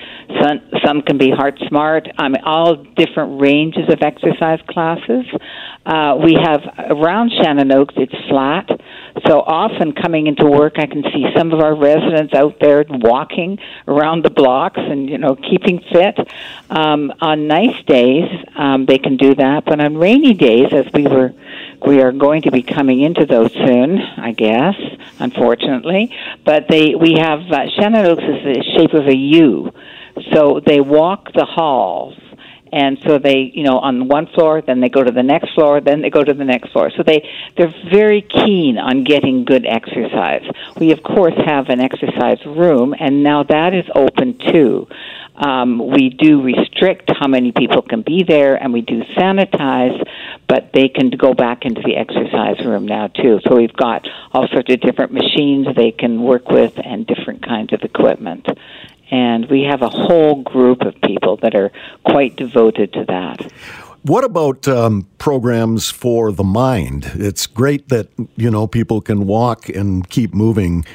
Some 0.41 0.61
some 0.85 1.01
can 1.01 1.17
be 1.17 1.29
heart 1.29 1.59
smart. 1.67 2.07
I 2.17 2.29
mean, 2.29 2.41
all 2.45 2.75
different 2.75 3.41
ranges 3.41 3.89
of 3.89 4.01
exercise 4.01 4.61
classes. 4.69 5.25
Uh, 5.85 6.17
we 6.23 6.35
have 6.41 6.61
around 6.89 7.33
Shannon 7.33 7.69
Oaks. 7.73 7.95
It's 7.97 8.15
flat, 8.29 8.69
so 9.25 9.39
often 9.39 9.93
coming 9.93 10.27
into 10.27 10.45
work, 10.45 10.73
I 10.77 10.87
can 10.87 11.01
see 11.03 11.25
some 11.35 11.53
of 11.53 11.61
our 11.61 11.73
residents 11.73 12.33
out 12.33 12.59
there 12.59 12.83
walking 12.89 13.59
around 13.87 14.25
the 14.25 14.29
blocks 14.29 14.79
and 14.79 15.09
you 15.09 15.17
know 15.17 15.35
keeping 15.35 15.81
fit. 15.91 16.19
Um, 16.69 17.13
on 17.21 17.47
nice 17.47 17.81
days, 17.85 18.29
um, 18.55 18.85
they 18.85 18.97
can 18.97 19.15
do 19.15 19.33
that, 19.35 19.63
but 19.65 19.79
on 19.79 19.97
rainy 19.97 20.33
days, 20.33 20.73
as 20.73 20.85
we 20.93 21.07
were 21.07 21.33
we 21.87 22.01
are 22.01 22.11
going 22.11 22.41
to 22.43 22.51
be 22.51 22.61
coming 22.61 23.01
into 23.01 23.25
those 23.25 23.53
soon, 23.53 23.99
I 23.99 24.31
guess, 24.31 24.75
unfortunately. 25.19 26.11
But 26.43 26.65
they 26.69 26.95
we 26.95 27.15
have 27.19 27.39
uh, 27.51 27.69
Shannon 27.77 28.05
Oaks 28.05 28.23
is 28.23 28.43
the 28.43 28.63
shape 28.77 28.93
of 28.93 29.07
a 29.07 29.15
U, 29.15 29.71
so 30.33 30.59
they 30.65 30.79
walk 30.81 31.31
the 31.33 31.45
halls 31.45 32.15
and 32.75 32.97
so 33.07 33.17
they 33.17 33.49
you 33.53 33.63
know 33.63 33.79
on 33.79 34.07
one 34.09 34.27
floor 34.35 34.61
then 34.61 34.81
they 34.81 34.89
go 34.89 35.01
to 35.01 35.11
the 35.11 35.23
next 35.23 35.53
floor 35.53 35.79
then 35.79 36.01
they 36.01 36.09
go 36.09 36.23
to 36.23 36.33
the 36.33 36.43
next 36.43 36.71
floor. 36.71 36.91
So 36.95 37.03
they 37.03 37.27
they're 37.57 37.73
very 37.89 38.21
keen 38.21 38.77
on 38.77 39.05
getting 39.05 39.45
good 39.45 39.65
exercise. 39.65 40.43
We 40.77 40.91
of 40.91 41.01
course 41.01 41.33
have 41.45 41.69
an 41.69 41.79
exercise 41.79 42.45
room 42.45 42.93
and 42.99 43.23
now 43.23 43.43
that 43.43 43.73
is 43.73 43.85
open 43.95 44.37
too. 44.51 44.87
Um, 45.35 45.91
we 45.91 46.09
do 46.09 46.41
restrict 46.41 47.11
how 47.19 47.27
many 47.27 47.51
people 47.51 47.81
can 47.81 48.01
be 48.01 48.23
there 48.27 48.55
and 48.55 48.71
we 48.73 48.81
do 48.81 49.01
sanitize 49.17 49.97
but 50.47 50.71
they 50.73 50.89
can 50.89 51.09
go 51.09 51.33
back 51.33 51.63
into 51.63 51.81
the 51.81 51.95
exercise 51.95 52.63
room 52.65 52.85
now 52.85 53.07
too. 53.07 53.39
So 53.47 53.55
we've 53.55 53.73
got 53.73 54.05
all 54.33 54.47
sorts 54.49 54.71
of 54.71 54.81
different 54.81 55.13
machines 55.13 55.67
they 55.75 55.91
can 55.91 56.21
work 56.21 56.49
with 56.49 56.73
and 56.77 57.07
different 57.07 57.45
kinds 57.45 57.71
of 57.71 57.81
equipment 57.83 58.47
and 59.11 59.49
we 59.49 59.63
have 59.63 59.81
a 59.81 59.89
whole 59.89 60.41
group 60.41 60.81
of 60.81 60.99
people 61.01 61.37
that 61.37 61.55
are 61.55 61.71
quite 62.05 62.35
devoted 62.35 62.93
to 62.93 63.05
that. 63.05 63.51
What 64.03 64.23
about 64.23 64.67
um, 64.67 65.07
programs 65.17 65.89
for 65.89 66.31
the 66.31 66.43
mind? 66.43 67.11
It's 67.15 67.47
great 67.47 67.89
that 67.89 68.07
you 68.35 68.51
know 68.51 68.67
people 68.67 69.01
can 69.01 69.25
walk 69.25 69.67
and 69.67 70.07
keep 70.09 70.33
moving, 70.33 70.85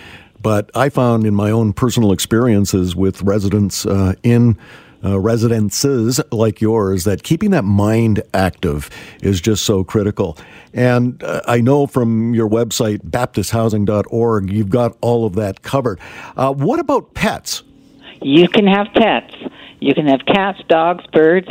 but 0.41 0.71
I 0.77 0.91
found 0.91 1.27
in 1.27 1.35
my 1.35 1.51
own 1.51 1.73
personal 1.73 2.13
experiences 2.13 2.95
with 2.95 3.21
residents 3.23 3.85
uh, 3.85 4.15
in 4.23 4.57
uh, 5.03 5.19
residences 5.19 6.21
like 6.31 6.61
yours 6.61 7.05
that 7.05 7.23
keeping 7.23 7.51
that 7.51 7.65
mind 7.65 8.23
active 8.35 8.91
is 9.23 9.41
just 9.41 9.65
so 9.65 9.83
critical. 9.83 10.37
And 10.73 11.23
uh, 11.25 11.41
I 11.47 11.61
know 11.61 11.87
from 11.87 12.35
your 12.35 12.49
website, 12.49 12.99
baptisthousing.org, 12.99 14.53
you've 14.53 14.71
got 14.71 14.97
all 15.01 15.25
of 15.25 15.35
that 15.35 15.63
covered. 15.63 15.99
Uh, 16.37 16.53
what 16.53 16.79
about 16.79 17.15
pets? 17.15 17.63
You 18.23 18.49
can 18.49 18.67
have 18.67 18.89
pets. 18.95 19.35
You 19.81 19.95
can 19.95 20.07
have 20.07 20.21
cats, 20.27 20.61
dogs, 20.69 21.05
birds. 21.13 21.49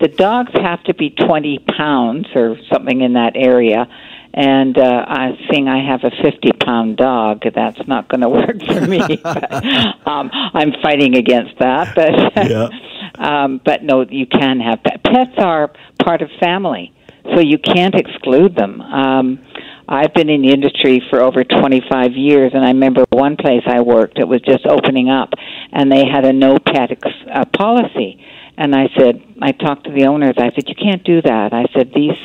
The 0.00 0.08
dogs 0.08 0.52
have 0.54 0.82
to 0.84 0.94
be 0.94 1.10
20 1.10 1.58
pounds 1.76 2.26
or 2.34 2.56
something 2.72 3.00
in 3.00 3.14
that 3.14 3.32
area. 3.34 3.88
And 4.34 4.78
uh, 4.78 5.04
I 5.06 5.38
seeing 5.50 5.68
I 5.68 5.84
have 5.84 6.04
a 6.04 6.10
50 6.22 6.52
pound 6.52 6.96
dog, 6.96 7.42
that's 7.54 7.86
not 7.86 8.08
going 8.08 8.20
to 8.22 8.28
work 8.28 8.62
for 8.64 8.80
me. 8.86 9.00
but, 9.22 10.06
um, 10.06 10.30
I'm 10.32 10.72
fighting 10.80 11.16
against 11.16 11.58
that. 11.58 11.94
But, 11.94 12.48
yeah. 12.48 12.68
um, 13.16 13.60
but 13.62 13.82
no, 13.82 14.06
you 14.08 14.26
can 14.26 14.60
have 14.60 14.82
pets. 14.82 15.02
Pets 15.04 15.34
are 15.38 15.72
part 16.02 16.22
of 16.22 16.30
family, 16.40 16.94
so 17.34 17.40
you 17.40 17.58
can't 17.58 17.94
exclude 17.94 18.54
them. 18.54 18.80
Um, 18.80 19.44
I've 19.92 20.14
been 20.14 20.30
in 20.30 20.40
the 20.40 20.52
industry 20.52 21.02
for 21.10 21.20
over 21.20 21.44
25 21.44 22.12
years, 22.12 22.52
and 22.54 22.64
I 22.64 22.68
remember 22.68 23.04
one 23.10 23.36
place 23.36 23.62
I 23.66 23.82
worked, 23.82 24.18
it 24.18 24.26
was 24.26 24.40
just 24.40 24.64
opening 24.66 25.10
up, 25.10 25.34
and 25.70 25.92
they 25.92 26.06
had 26.06 26.24
a 26.24 26.32
no 26.32 26.58
pet 26.58 26.92
ex- 26.92 27.28
uh, 27.30 27.44
policy. 27.44 28.24
And 28.56 28.74
I 28.74 28.88
said, 28.96 29.22
I 29.42 29.52
talked 29.52 29.84
to 29.84 29.92
the 29.92 30.06
owners. 30.06 30.36
I 30.38 30.50
said, 30.54 30.66
you 30.66 30.74
can't 30.74 31.04
do 31.04 31.20
that. 31.20 31.52
I 31.52 31.66
said, 31.74 31.92
these 31.94 32.16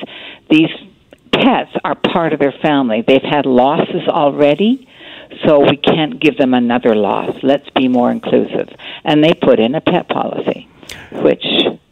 these 0.50 0.70
pets 1.34 1.72
are 1.84 1.96
part 1.96 2.32
of 2.32 2.40
their 2.40 2.54
family. 2.62 3.04
They've 3.06 3.22
had 3.22 3.46
losses 3.46 4.08
already, 4.08 4.88
so 5.46 5.60
we 5.60 5.76
can't 5.76 6.22
give 6.22 6.38
them 6.38 6.54
another 6.54 6.96
loss. 6.96 7.36
Let's 7.44 7.70
be 7.72 7.90
more 7.90 8.12
inclusive. 8.12 8.70
And 9.04 9.22
they 9.22 9.34
put 9.34 9.60
in 9.60 9.76
a 9.76 9.82
pet 9.82 10.08
policy, 10.08 10.70
which 11.12 11.46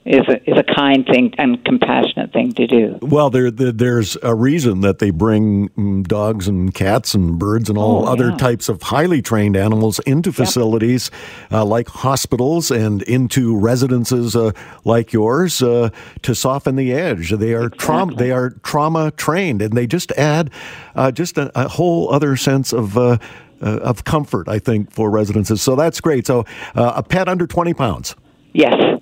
is 0.06 0.22
a, 0.28 0.50
is 0.50 0.58
a 0.58 0.64
kind 0.64 1.06
thing 1.06 1.34
and 1.40 1.64
compassionate 1.66 2.32
thing 2.32 2.54
to 2.54 2.68
do. 2.68 3.00
Well, 3.02 3.32
there, 3.32 3.50
there 3.50 3.72
there's 3.72 4.16
a 4.22 4.36
reason 4.36 4.82
that 4.82 5.00
they 5.00 5.10
bring 5.10 5.70
mm, 5.70 6.08
dogs 6.08 6.48
and 6.48 6.74
cats 6.74 7.16
and 7.16 7.40
birds 7.40 7.70
and 7.70 7.78
all 7.78 8.06
oh, 8.06 8.12
other 8.12 8.30
yeah. 8.30 8.38
types 8.38 8.70
of 8.70 8.84
highly 8.84 9.24
trained 9.24 9.58
animals 9.58 9.98
into 10.00 10.32
facilities 10.32 11.10
yep. 11.50 11.54
uh, 11.54 11.66
like 11.66 11.88
hospitals 11.88 12.70
and 12.70 13.02
into 13.04 13.58
residences 13.58 14.36
uh, 14.36 14.52
like 14.84 15.12
yours 15.12 15.64
uh, 15.64 15.90
to 16.22 16.36
soften 16.36 16.76
the 16.76 16.94
edge. 16.94 17.32
They 17.32 17.54
are 17.54 17.66
exactly. 17.66 17.80
trauma 17.80 18.16
they 18.16 18.32
are 18.32 18.50
trauma 18.62 19.12
trained 19.12 19.64
and 19.64 19.74
they 19.74 19.88
just 19.88 20.12
add 20.12 20.52
uh, 20.94 21.12
just 21.12 21.40
a, 21.40 21.52
a, 21.60 21.68
whole 21.68 22.14
other 22.14 22.36
sense 22.38 22.74
of. 22.74 22.98
Uh, 22.98 23.18
uh, 23.62 23.78
of 23.78 24.04
comfort, 24.04 24.50
I 24.50 24.60
think, 24.60 24.92
for 24.92 25.10
residences. 25.10 25.62
So 25.62 25.78
that's 25.78 26.02
great. 26.02 26.28
So, 26.28 26.46
a 26.76 27.02
pet 27.02 27.30
under 27.30 27.48
20 27.48 27.74
pounds. 27.74 28.14
Yes. 28.56 29.02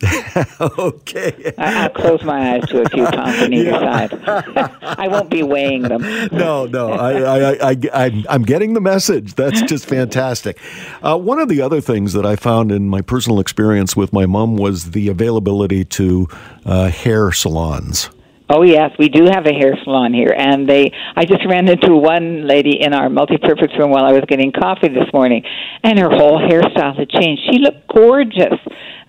okay. 0.79 1.53
I, 1.59 1.83
will 1.83 1.93
close 1.93 2.23
my 2.23 2.55
eyes 2.55 2.65
to 2.69 2.81
a 2.81 2.89
few 2.89 3.05
pounds 3.05 3.39
on 3.39 3.53
either 3.53 3.69
yeah. 3.69 4.07
side. 4.07 4.77
I 4.81 5.07
won't 5.07 5.29
be 5.29 5.43
weighing 5.43 5.83
them. 5.83 6.01
no, 6.31 6.65
no. 6.65 6.91
I, 6.91 7.11
I, 7.19 7.69
I, 7.69 7.75
I, 7.93 8.25
am 8.33 8.41
getting 8.41 8.73
the 8.73 8.81
message. 8.81 9.35
That's 9.35 9.61
just 9.61 9.85
fantastic. 9.85 10.59
Uh, 11.03 11.19
one 11.19 11.37
of 11.37 11.49
the 11.49 11.61
other 11.61 11.81
things 11.81 12.13
that 12.13 12.25
I 12.25 12.35
found 12.35 12.71
in 12.71 12.89
my 12.89 13.01
personal 13.01 13.39
experience 13.39 13.95
with 13.95 14.11
my 14.11 14.25
mom 14.25 14.57
was 14.57 14.89
the 14.89 15.07
availability 15.07 15.85
to 15.85 16.27
uh, 16.65 16.89
hair 16.89 17.31
salons. 17.31 18.09
Oh 18.49 18.61
yes, 18.61 18.91
we 18.99 19.07
do 19.07 19.25
have 19.25 19.45
a 19.45 19.53
hair 19.53 19.77
salon 19.83 20.13
here, 20.13 20.33
and 20.37 20.67
they. 20.67 20.91
I 21.15 21.23
just 21.23 21.45
ran 21.45 21.69
into 21.69 21.95
one 21.95 22.45
lady 22.45 22.81
in 22.81 22.93
our 22.93 23.09
multi-purpose 23.09 23.71
room 23.79 23.89
while 23.89 24.03
I 24.03 24.11
was 24.11 24.23
getting 24.27 24.51
coffee 24.51 24.89
this 24.89 25.11
morning, 25.13 25.43
and 25.81 25.97
her 25.97 26.09
whole 26.09 26.39
hairstyle 26.39 26.97
had 26.97 27.09
changed. 27.09 27.41
She 27.49 27.59
looked 27.59 27.87
gorgeous, 27.87 28.59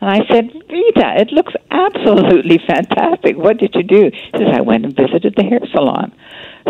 and 0.04 0.22
I 0.22 0.26
said, 0.28 0.52
"Rita, 0.70 1.20
it 1.20 1.32
looks 1.32 1.54
absolutely 1.70 2.58
fantastic. 2.58 3.36
What 3.36 3.56
did 3.56 3.74
you 3.74 3.82
do?" 3.82 4.10
She 4.10 4.30
says, 4.38 4.52
"I 4.52 4.60
went 4.60 4.84
and 4.84 4.94
visited 4.94 5.34
the 5.34 5.44
hair 5.44 5.60
salon." 5.72 6.12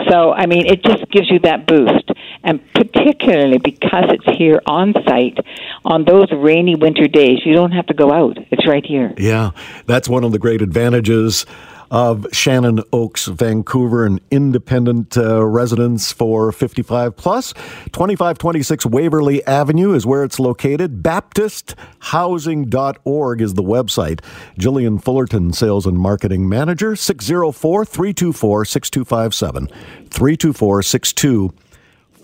So, 0.09 0.33
I 0.33 0.47
mean, 0.47 0.67
it 0.67 0.85
just 0.85 1.09
gives 1.11 1.31
you 1.31 1.39
that 1.41 1.67
boost. 1.67 2.11
And 2.43 2.61
particularly 2.73 3.59
because 3.59 4.07
it's 4.11 4.37
here 4.37 4.61
on 4.67 4.93
site 5.07 5.39
on 5.85 6.05
those 6.05 6.31
rainy 6.33 6.75
winter 6.75 7.09
days, 7.09 7.41
you 7.45 7.55
don't 7.55 7.73
have 7.73 7.87
to 7.87 7.95
go 7.95 8.13
out. 8.13 8.39
It's 8.51 8.67
right 8.67 8.85
here. 8.85 9.15
Yeah, 9.17 9.51
that's 9.87 10.09
one 10.09 10.25
of 10.25 10.33
the 10.33 10.39
great 10.39 10.63
advantages 10.63 11.47
of 11.95 12.27
Shannon 12.33 12.83
Oaks, 12.93 13.27
Vancouver, 13.27 14.05
an 14.05 14.19
independent 14.33 15.17
uh, 15.17 15.45
residence 15.45 16.11
for 16.11 16.51
55 16.51 17.17
plus. 17.17 17.53
2526 17.93 18.85
Waverly 18.85 19.47
Avenue 19.47 19.95
is 19.95 20.05
where 20.05 20.25
it's 20.25 20.41
located. 20.41 21.05
BaptistHousing.org 21.05 23.41
is 23.41 23.55
the 23.55 23.63
website. 23.63 24.19
Jillian 24.59 25.01
Fullerton, 25.01 25.53
Sales 25.53 25.87
and 25.87 25.97
Marketing 25.97 26.49
Manager, 26.49 26.97
604 26.97 27.85
324 27.85 28.65
6257. 28.65 29.69
324 30.11 30.83
6257 30.83 31.64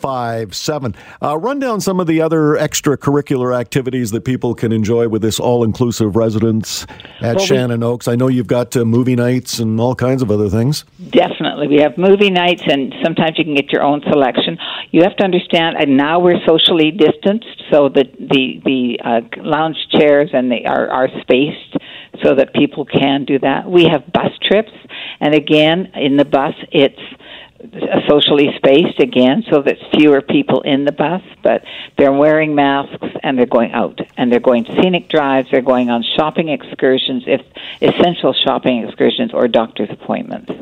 five 0.01 0.55
seven. 0.55 0.95
Uh, 1.23 1.37
run 1.39 1.59
down 1.59 1.81
some 1.81 2.01
of 2.01 2.07
the 2.07 2.21
other 2.21 2.55
extracurricular 2.55 3.59
activities 3.59 4.11
that 4.11 4.25
people 4.25 4.55
can 4.55 4.73
enjoy 4.73 5.09
with 5.09 5.23
this 5.23 5.39
all-inclusive 5.39 6.17
residence 6.17 6.87
at 7.21 7.37
well, 7.37 7.45
Shannon 7.45 7.81
we, 7.81 7.87
Oaks. 7.87 8.09
I 8.09 8.17
know 8.17 8.29
you've 8.29 8.47
got 8.47 8.77
uh, 8.77 8.85
movie 8.85 9.17
nights 9.17 9.59
and 9.59 9.79
all 9.81 9.95
kinds 9.95 10.23
of 10.23 10.31
other 10.31 10.49
things. 10.49 10.85
Definitely, 11.11 11.69
we 11.69 11.77
have 11.77 11.99
movie 11.99 12.31
nights, 12.31 12.63
and 12.67 12.95
sometimes 13.05 13.39
you 13.39 13.45
can 13.45 13.55
get 13.55 13.71
your 13.73 13.83
own 13.83 14.03
selection. 14.11 14.59
You 14.91 15.03
have 15.03 15.17
to 15.17 15.25
understand, 15.25 15.77
and 15.79 15.97
now 15.97 16.19
we're 16.21 16.41
socially 16.47 16.91
distanced, 16.91 17.63
so 17.71 17.89
the 17.89 18.05
the 18.19 18.61
the 18.65 18.99
uh, 19.05 19.21
lounge 19.43 19.77
chairs 19.91 20.31
and 20.33 20.51
they 20.51 20.65
are 20.65 20.89
are 20.89 21.09
spaced 21.21 21.77
so 22.25 22.35
that 22.35 22.53
people 22.55 22.85
can 22.85 23.25
do 23.25 23.39
that. 23.39 23.71
We 23.71 23.85
have 23.85 24.11
bus 24.13 24.33
trips, 24.43 24.73
and 25.21 25.35
again, 25.35 25.93
in 25.95 26.17
the 26.17 26.25
bus, 26.25 26.55
it's 26.73 27.01
socially 28.09 28.49
spaced 28.57 29.01
again 29.01 29.45
so 29.51 29.63
that 29.63 29.77
fewer 29.95 30.21
people 30.23 30.63
in 30.63 30.85
the 30.85 30.93
bus 30.93 31.23
but 31.43 31.63
they're 31.97 32.13
wearing 32.13 32.55
masks 32.55 33.07
and 33.23 33.39
they're 33.39 33.47
going 33.47 33.73
out 33.73 34.01
and 34.17 34.31
they're 34.31 34.41
going 34.41 34.65
scenic 34.65 35.09
drives, 35.09 35.49
they're 35.51 35.63
going 35.63 35.91
on 35.91 36.05
shopping 36.17 36.49
excursions, 36.49 37.25
if 37.27 37.41
essential 37.81 38.33
shopping 38.33 38.85
excursions 38.85 39.33
or 39.33 39.49
doctor's 39.49 39.91
appointments. 39.91 40.53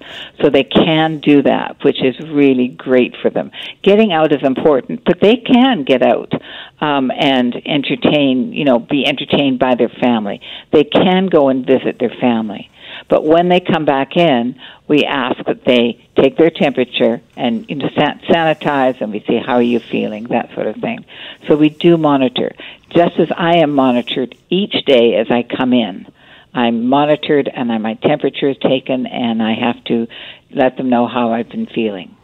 So 0.41 0.51
they 0.51 0.65
can 0.65 1.21
do 1.21 1.43
that, 1.43 1.77
which 1.83 2.03
is 2.03 2.19
really 2.21 2.69
great 2.69 3.17
for 3.21 3.31
them. 3.31 3.51
Getting 3.83 4.13
out 4.13 4.33
is 4.33 4.43
important, 4.43 5.05
but 5.05 5.21
they 5.21 5.37
can 5.37 5.85
get 5.85 6.03
out 6.03 6.33
um, 6.81 7.11
and 7.11 7.55
entertain, 7.67 8.53
you 8.53 8.65
know, 8.65 8.79
be 8.79 9.07
entertained 9.07 9.59
by 9.59 9.75
their 9.75 9.91
family. 10.01 10.41
They 10.73 10.85
can 10.85 11.27
go 11.27 11.49
and 11.49 11.67
visit 11.67 11.99
their 11.99 12.15
family. 12.21 12.71
But 13.09 13.25
when 13.25 13.49
they 13.49 13.61
come 13.61 13.85
back 13.85 14.17
in, 14.17 14.61
we 14.87 15.05
ask 15.05 15.43
that 15.47 15.65
they 15.65 16.07
take 16.15 16.37
their 16.37 16.51
temperature 16.51 17.23
and 17.37 17.69
you 17.69 17.77
know, 17.77 17.89
sanitize 17.89 19.01
and 19.01 19.13
we 19.13 19.21
say, 19.21 19.39
How 19.39 19.55
are 19.55 19.63
you 19.63 19.81
feeling? 19.81 20.25
That 20.25 20.53
sort 20.55 20.67
of 20.67 20.77
thing. 20.77 21.05
So 21.47 21.57
we 21.57 21.71
do 21.71 21.97
monitor. 21.97 22.53
Just 22.91 23.19
as 23.19 23.29
I 23.35 23.59
am 23.59 23.75
monitored 23.75 24.37
each 24.51 24.85
day 24.85 25.17
as 25.17 25.31
I 25.31 25.43
come 25.43 25.73
in, 25.73 26.07
I'm 26.55 26.89
monitored 26.89 27.49
and 27.49 27.69
my 27.83 27.95
temperature 27.95 28.49
is 28.49 28.59
taken 28.59 29.07
and 29.07 29.43
I 29.43 29.55
have 29.55 29.83
to 29.85 30.07
let 30.51 30.77
them 30.77 30.89
know 30.89 31.07
how 31.07 31.33
I've 31.33 31.49
been 31.49 31.67
feeling. 31.67 32.15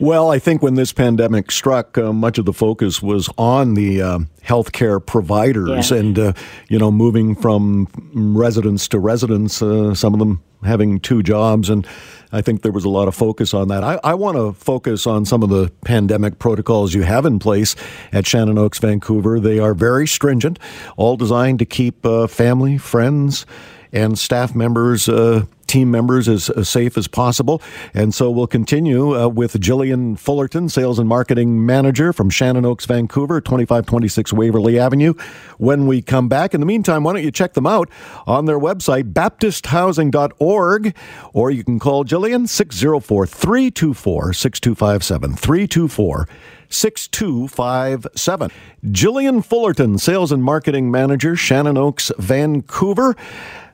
Well, 0.00 0.30
I 0.30 0.38
think 0.38 0.62
when 0.62 0.74
this 0.74 0.92
pandemic 0.92 1.50
struck, 1.50 1.98
uh, 1.98 2.12
much 2.12 2.38
of 2.38 2.44
the 2.44 2.52
focus 2.52 3.02
was 3.02 3.28
on 3.36 3.74
the 3.74 4.00
uh, 4.00 4.18
healthcare 4.42 5.04
providers 5.04 5.90
yeah. 5.90 5.96
and, 5.98 6.18
uh, 6.18 6.32
you 6.68 6.78
know, 6.78 6.90
moving 6.90 7.34
from 7.34 7.88
residence 8.14 8.88
to 8.88 8.98
residence, 8.98 9.60
uh, 9.60 9.94
some 9.94 10.14
of 10.14 10.18
them 10.18 10.42
having 10.64 11.00
two 11.00 11.22
jobs. 11.22 11.68
And 11.68 11.86
I 12.32 12.42
think 12.42 12.62
there 12.62 12.72
was 12.72 12.84
a 12.84 12.88
lot 12.88 13.08
of 13.08 13.14
focus 13.14 13.54
on 13.54 13.68
that. 13.68 13.84
I, 13.84 13.98
I 14.04 14.14
want 14.14 14.36
to 14.36 14.52
focus 14.52 15.06
on 15.06 15.24
some 15.24 15.42
of 15.42 15.50
the 15.50 15.70
pandemic 15.84 16.38
protocols 16.38 16.94
you 16.94 17.02
have 17.02 17.26
in 17.26 17.38
place 17.38 17.76
at 18.12 18.26
Shannon 18.26 18.58
Oaks, 18.58 18.78
Vancouver. 18.78 19.40
They 19.40 19.58
are 19.58 19.74
very 19.74 20.06
stringent, 20.06 20.58
all 20.96 21.16
designed 21.16 21.58
to 21.60 21.64
keep 21.64 22.04
uh, 22.04 22.26
family, 22.26 22.78
friends, 22.78 23.46
and 23.92 24.18
staff 24.18 24.54
members 24.54 25.08
uh, 25.08 25.44
team 25.68 25.90
members 25.90 26.28
as, 26.28 26.50
safe 26.68 26.98
as 26.98 27.06
possible. 27.06 27.62
And 27.94 28.12
so 28.14 28.30
we'll 28.30 28.46
continue 28.46 29.16
uh, 29.16 29.28
with 29.28 29.52
Jillian 29.60 30.18
Fullerton, 30.18 30.68
Sales 30.68 30.98
and 30.98 31.08
Marketing 31.08 31.64
Manager 31.64 32.12
from 32.12 32.30
Shannon 32.30 32.64
Oaks, 32.64 32.86
Vancouver, 32.86 33.40
2526 33.40 34.32
Waverly 34.32 34.78
Avenue. 34.78 35.14
When 35.58 35.86
we 35.86 36.02
come 36.02 36.28
back, 36.28 36.54
in 36.54 36.60
the 36.60 36.66
meantime, 36.66 37.04
why 37.04 37.12
don't 37.12 37.22
you 37.22 37.30
check 37.30 37.54
them 37.54 37.66
out 37.66 37.90
on 38.26 38.46
their 38.46 38.58
website, 38.58 39.12
baptisthousing.org, 39.12 40.96
or 41.32 41.50
you 41.50 41.64
can 41.64 41.78
call 41.78 42.04
Jillian 42.04 42.48
604 42.48 43.26
324 43.26 44.32
6257. 44.32 45.36
324 45.36 46.28
6257. 46.70 48.50
Jillian 48.86 49.44
Fullerton, 49.44 49.98
Sales 49.98 50.32
and 50.32 50.42
Marketing 50.42 50.90
Manager, 50.90 51.34
Shannon 51.34 51.76
Oaks, 51.76 52.12
Vancouver 52.18 53.16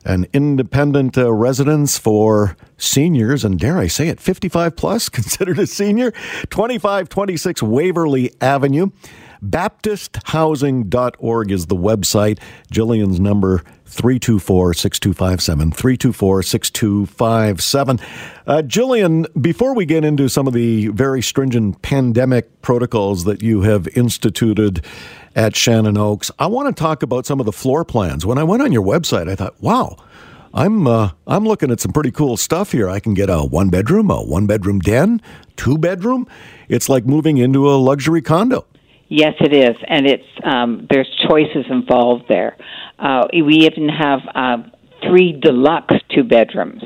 an 0.04 0.26
independent 0.32 1.16
uh, 1.16 1.32
residence 1.32 1.96
for 1.98 2.56
seniors, 2.76 3.44
and 3.44 3.58
dare 3.58 3.78
I 3.78 3.86
say 3.86 4.08
it, 4.08 4.20
55 4.20 4.76
plus, 4.76 5.08
considered 5.08 5.58
a 5.58 5.66
senior, 5.66 6.10
2526 6.50 7.62
Waverly 7.62 8.32
Avenue. 8.40 8.90
BaptistHousing.org 9.42 11.50
is 11.50 11.66
the 11.66 11.76
website. 11.76 12.38
Jillian's 12.72 13.20
number 13.20 13.62
324 13.84 14.74
6257. 14.74 15.72
324 15.72 16.42
6257. 16.42 18.00
Uh, 18.46 18.62
Jillian, 18.62 19.26
before 19.40 19.74
we 19.74 19.84
get 19.84 20.04
into 20.04 20.28
some 20.28 20.46
of 20.46 20.54
the 20.54 20.88
very 20.88 21.22
stringent 21.22 21.82
pandemic 21.82 22.62
protocols 22.62 23.24
that 23.24 23.42
you 23.42 23.62
have 23.62 23.88
instituted 23.88 24.84
at 25.34 25.56
Shannon 25.56 25.96
Oaks. 25.96 26.30
I 26.38 26.46
want 26.46 26.74
to 26.74 26.80
talk 26.80 27.02
about 27.02 27.26
some 27.26 27.40
of 27.40 27.46
the 27.46 27.52
floor 27.52 27.84
plans. 27.84 28.24
When 28.24 28.38
I 28.38 28.44
went 28.44 28.62
on 28.62 28.72
your 28.72 28.84
website, 28.84 29.28
I 29.28 29.34
thought, 29.34 29.60
wow, 29.60 29.96
I'm 30.52 30.86
uh, 30.86 31.10
I'm 31.26 31.44
looking 31.44 31.70
at 31.70 31.80
some 31.80 31.92
pretty 31.92 32.12
cool 32.12 32.36
stuff 32.36 32.72
here. 32.72 32.88
I 32.88 33.00
can 33.00 33.14
get 33.14 33.28
a 33.28 33.38
one 33.38 33.70
bedroom, 33.70 34.10
a 34.10 34.22
one 34.22 34.46
bedroom 34.46 34.78
den, 34.78 35.20
two 35.56 35.78
bedroom. 35.78 36.26
It's 36.68 36.88
like 36.88 37.04
moving 37.04 37.38
into 37.38 37.68
a 37.68 37.74
luxury 37.74 38.22
condo. 38.22 38.64
Yes, 39.08 39.34
it 39.40 39.52
is, 39.52 39.76
and 39.86 40.06
it's 40.06 40.24
um, 40.44 40.86
there's 40.90 41.08
choices 41.28 41.66
involved 41.68 42.24
there. 42.28 42.56
Uh, 42.98 43.26
we 43.32 43.66
even 43.66 43.88
have 43.88 44.20
uh, 44.34 44.58
three 45.02 45.32
deluxe 45.32 45.96
two 46.14 46.24
bedrooms 46.24 46.82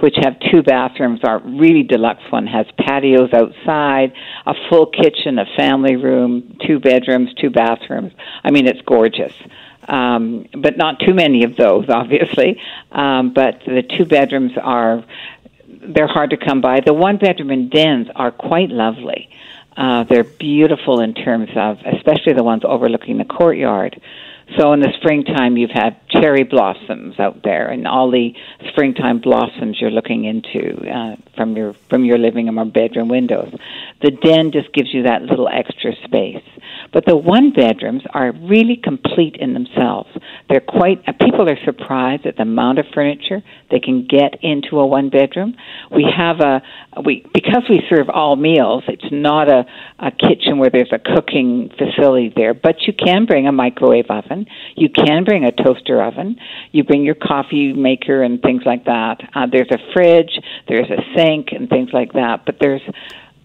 which 0.00 0.16
have 0.22 0.36
two 0.50 0.62
bathrooms. 0.62 1.20
are 1.24 1.38
really 1.40 1.82
deluxe 1.82 2.22
one 2.30 2.46
has 2.46 2.66
patios 2.78 3.32
outside, 3.32 4.12
a 4.46 4.54
full 4.68 4.86
kitchen, 4.86 5.38
a 5.38 5.46
family 5.56 5.96
room, 5.96 6.56
two 6.66 6.78
bedrooms, 6.78 7.32
two 7.34 7.50
bathrooms. 7.50 8.12
I 8.42 8.50
mean, 8.50 8.66
it's 8.66 8.80
gorgeous. 8.82 9.32
Um, 9.88 10.46
but 10.56 10.76
not 10.76 11.00
too 11.00 11.14
many 11.14 11.44
of 11.44 11.56
those, 11.56 11.86
obviously. 11.88 12.60
Um, 12.92 13.32
but 13.32 13.60
the 13.66 13.82
two 13.82 14.04
bedrooms 14.04 14.52
are 14.60 15.04
they're 15.82 16.08
hard 16.08 16.30
to 16.30 16.36
come 16.36 16.60
by. 16.60 16.80
The 16.80 16.92
one 16.92 17.16
bedroom 17.16 17.50
and 17.50 17.70
dens 17.70 18.08
are 18.14 18.30
quite 18.30 18.70
lovely. 18.70 19.30
Uh, 19.76 20.04
they're 20.04 20.24
beautiful 20.24 21.00
in 21.00 21.14
terms 21.14 21.48
of, 21.56 21.78
especially 21.86 22.34
the 22.34 22.42
ones 22.42 22.62
overlooking 22.64 23.18
the 23.18 23.24
courtyard. 23.24 24.00
So 24.58 24.72
in 24.72 24.80
the 24.80 24.92
springtime, 24.98 25.56
you've 25.56 25.70
had 25.70 25.96
cherry 26.08 26.44
blossoms 26.44 27.18
out 27.20 27.42
there, 27.44 27.68
and 27.68 27.86
all 27.86 28.10
the 28.10 28.34
springtime 28.70 29.20
blossoms 29.20 29.78
you're 29.80 29.90
looking 29.90 30.24
into 30.24 30.76
uh, 30.90 31.16
from 31.36 31.56
your 31.56 31.74
from 31.88 32.04
your 32.04 32.18
living 32.18 32.46
room 32.46 32.58
or 32.58 32.64
bedroom 32.64 33.08
windows. 33.08 33.52
The 34.02 34.10
den 34.10 34.50
just 34.52 34.72
gives 34.72 34.92
you 34.92 35.04
that 35.04 35.22
little 35.22 35.48
extra 35.48 35.92
space. 36.04 36.42
But 36.92 37.06
the 37.06 37.16
one 37.16 37.52
bedrooms 37.52 38.02
are 38.12 38.32
really 38.32 38.76
complete 38.76 39.36
in 39.36 39.54
themselves. 39.54 40.10
They're 40.48 40.60
quite. 40.60 41.02
Uh, 41.06 41.12
people 41.12 41.48
are 41.48 41.58
surprised 41.64 42.26
at 42.26 42.36
the 42.36 42.42
amount 42.42 42.78
of 42.78 42.86
furniture 42.92 43.42
they 43.70 43.78
can 43.78 44.06
get 44.06 44.42
into 44.42 44.80
a 44.80 44.86
one 44.86 45.10
bedroom. 45.10 45.54
We 45.90 46.06
have 46.16 46.40
a 46.40 46.62
we 47.04 47.24
because 47.32 47.62
we 47.68 47.82
serve 47.88 48.08
all 48.08 48.36
meals. 48.36 48.84
It's 48.88 49.12
not 49.12 49.48
a, 49.48 49.64
a 49.98 50.10
kitchen 50.10 50.58
where 50.58 50.70
there's 50.70 50.92
a 50.92 50.98
cooking 50.98 51.70
facility 51.78 52.32
there, 52.34 52.54
but 52.54 52.82
you 52.86 52.92
can 52.92 53.26
bring 53.26 53.46
a 53.46 53.52
microwave 53.52 54.10
oven. 54.40 54.52
You 54.76 54.88
can 54.88 55.24
bring 55.24 55.44
a 55.44 55.52
toaster 55.52 56.02
oven. 56.02 56.36
You 56.72 56.84
bring 56.84 57.04
your 57.04 57.14
coffee 57.14 57.72
maker 57.72 58.22
and 58.22 58.40
things 58.40 58.62
like 58.64 58.84
that. 58.84 59.20
Uh, 59.34 59.46
there's 59.50 59.70
a 59.70 59.78
fridge. 59.92 60.38
There's 60.68 60.90
a 60.90 61.02
sink 61.16 61.48
and 61.52 61.68
things 61.68 61.90
like 61.92 62.12
that. 62.12 62.44
But 62.46 62.56
there's 62.60 62.82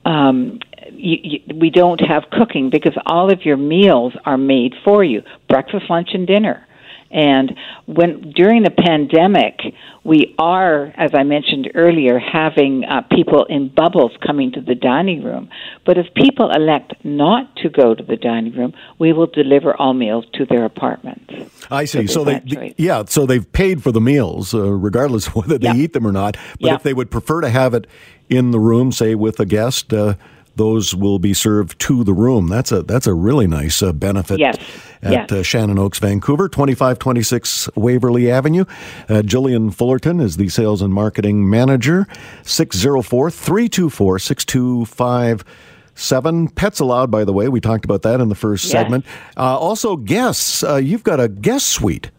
um, 0.05 0.59
you, 0.91 1.17
you, 1.23 1.39
we 1.55 1.69
don't 1.69 1.99
have 1.99 2.23
cooking 2.31 2.69
because 2.69 2.93
all 3.05 3.31
of 3.31 3.43
your 3.43 3.57
meals 3.57 4.13
are 4.25 4.37
made 4.37 4.73
for 4.83 5.03
you 5.03 5.23
breakfast, 5.49 5.89
lunch, 5.89 6.09
and 6.13 6.27
dinner. 6.27 6.67
And 7.15 7.55
when 7.85 8.33
during 8.35 8.63
the 8.63 8.71
pandemic, 8.71 9.61
we 10.03 10.35
are, 10.37 10.93
as 10.97 11.11
I 11.13 11.23
mentioned 11.23 11.71
earlier, 11.73 12.19
having 12.19 12.83
uh, 12.83 13.03
people 13.09 13.45
in 13.45 13.69
bubbles 13.69 14.11
coming 14.25 14.51
to 14.51 14.61
the 14.61 14.75
dining 14.75 15.23
room. 15.23 15.49
But 15.85 15.97
if 15.97 16.13
people 16.13 16.51
elect 16.51 16.93
not 17.05 17.55
to 17.57 17.69
go 17.69 17.95
to 17.95 18.03
the 18.03 18.17
dining 18.17 18.53
room, 18.53 18.73
we 18.99 19.13
will 19.13 19.27
deliver 19.27 19.73
all 19.73 19.93
meals 19.93 20.25
to 20.33 20.45
their 20.45 20.65
apartments. 20.65 21.33
I 21.71 21.85
see. 21.85 22.05
So, 22.05 22.25
so 22.25 22.25
they, 22.25 22.75
yeah, 22.77 23.05
so 23.07 23.25
they've 23.25 23.49
paid 23.49 23.81
for 23.81 23.93
the 23.93 24.01
meals, 24.01 24.53
uh, 24.53 24.69
regardless 24.69 25.27
of 25.27 25.35
whether 25.37 25.57
they 25.57 25.67
yep. 25.67 25.75
eat 25.77 25.93
them 25.93 26.05
or 26.05 26.11
not. 26.11 26.35
But 26.59 26.67
yep. 26.67 26.75
if 26.75 26.83
they 26.83 26.93
would 26.93 27.09
prefer 27.09 27.39
to 27.39 27.49
have 27.49 27.73
it 27.73 27.87
in 28.29 28.51
the 28.51 28.59
room, 28.59 28.91
say 28.91 29.15
with 29.15 29.39
a 29.39 29.45
guest, 29.45 29.93
uh, 29.93 30.15
those 30.55 30.95
will 30.95 31.19
be 31.19 31.33
served 31.33 31.77
to 31.79 32.03
the 32.03 32.13
room. 32.13 32.47
That's 32.47 32.71
a 32.71 32.83
that's 32.83 33.07
a 33.07 33.13
really 33.13 33.47
nice 33.47 33.81
uh, 33.81 33.93
benefit 33.93 34.39
yes. 34.39 34.57
at 35.01 35.11
yes. 35.11 35.31
Uh, 35.31 35.43
Shannon 35.43 35.79
Oaks, 35.79 35.99
Vancouver, 35.99 36.49
2526 36.49 37.69
Waverly 37.75 38.31
Avenue. 38.31 38.65
Uh, 39.09 39.21
Jillian 39.21 39.73
Fullerton 39.73 40.19
is 40.19 40.37
the 40.37 40.49
sales 40.49 40.81
and 40.81 40.93
marketing 40.93 41.49
manager. 41.49 42.07
604 42.43 43.31
324 43.31 44.19
6257. 44.19 46.47
Pets 46.49 46.79
allowed, 46.79 47.11
by 47.11 47.23
the 47.23 47.33
way. 47.33 47.49
We 47.49 47.61
talked 47.61 47.85
about 47.85 48.01
that 48.03 48.21
in 48.21 48.29
the 48.29 48.35
first 48.35 48.65
yes. 48.65 48.71
segment. 48.71 49.05
Uh, 49.37 49.57
also, 49.57 49.95
guests. 49.95 50.63
Uh, 50.63 50.75
you've 50.75 51.03
got 51.03 51.19
a 51.19 51.27
guest 51.27 51.67
suite. 51.67 52.11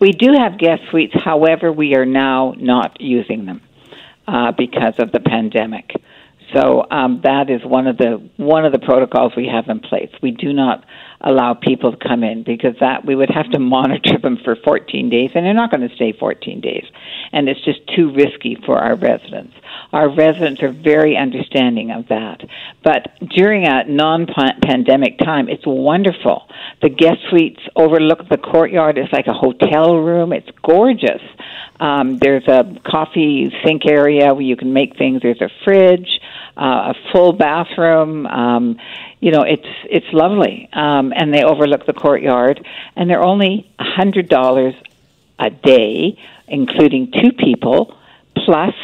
We 0.00 0.12
do 0.12 0.32
have 0.32 0.58
guest 0.58 0.82
suites. 0.90 1.14
However, 1.14 1.70
we 1.70 1.94
are 1.94 2.06
now 2.06 2.54
not 2.58 3.00
using 3.00 3.46
them 3.46 3.60
uh, 4.26 4.52
because 4.52 4.98
of 4.98 5.12
the 5.12 5.20
pandemic. 5.20 5.94
So 6.54 6.86
um, 6.90 7.20
that 7.24 7.50
is 7.50 7.64
one 7.64 7.86
of 7.86 7.96
the 7.96 8.30
one 8.36 8.64
of 8.64 8.72
the 8.72 8.78
protocols 8.78 9.32
we 9.36 9.48
have 9.48 9.68
in 9.68 9.80
place. 9.80 10.10
We 10.22 10.30
do 10.30 10.52
not 10.52 10.84
allow 11.20 11.54
people 11.54 11.92
to 11.92 11.96
come 11.96 12.22
in 12.22 12.44
because 12.44 12.76
that 12.80 13.04
we 13.04 13.14
would 13.14 13.30
have 13.30 13.50
to 13.50 13.58
monitor 13.58 14.18
them 14.22 14.38
for 14.44 14.56
14 14.56 15.08
days, 15.08 15.30
and 15.34 15.44
they're 15.44 15.54
not 15.54 15.70
going 15.70 15.88
to 15.88 15.94
stay 15.94 16.12
14 16.12 16.60
days, 16.60 16.84
and 17.32 17.48
it's 17.48 17.64
just 17.64 17.80
too 17.96 18.12
risky 18.12 18.56
for 18.66 18.78
our 18.78 18.94
residents. 18.94 19.54
Our 19.92 20.14
residents 20.14 20.62
are 20.62 20.72
very 20.72 21.16
understanding 21.16 21.90
of 21.90 22.08
that. 22.08 22.42
But 22.82 23.08
during 23.30 23.66
a 23.66 23.84
non-pandemic 23.84 25.18
time, 25.18 25.48
it's 25.48 25.66
wonderful. 25.66 26.46
The 26.82 26.90
guest 26.90 27.18
suites 27.30 27.60
overlook 27.74 28.28
the 28.28 28.38
courtyard. 28.38 28.98
It's 28.98 29.12
like 29.12 29.26
a 29.26 29.32
hotel 29.32 29.96
room. 29.96 30.32
It's 30.32 30.50
gorgeous. 30.62 31.22
Um, 31.80 32.18
there's 32.18 32.46
a 32.48 32.64
coffee 32.84 33.52
sink 33.64 33.86
area 33.86 34.32
where 34.32 34.42
you 34.42 34.56
can 34.56 34.72
make 34.72 34.96
things. 34.96 35.22
There's 35.22 35.40
a 35.40 35.50
fridge. 35.64 36.20
Uh, 36.56 36.92
a 36.92 36.94
full 37.12 37.32
bathroom. 37.32 38.26
Um, 38.26 38.78
you 39.20 39.30
know, 39.30 39.42
it's 39.42 39.66
it's 39.90 40.06
lovely, 40.12 40.68
um, 40.72 41.12
and 41.14 41.32
they 41.32 41.42
overlook 41.42 41.86
the 41.86 41.92
courtyard, 41.92 42.64
and 42.96 43.08
they're 43.08 43.24
only 43.24 43.70
a 43.78 43.84
hundred 43.84 44.28
dollars 44.28 44.74
a 45.38 45.50
day, 45.50 46.18
including 46.46 47.10
two 47.10 47.32
people, 47.32 47.96
plus 48.36 48.74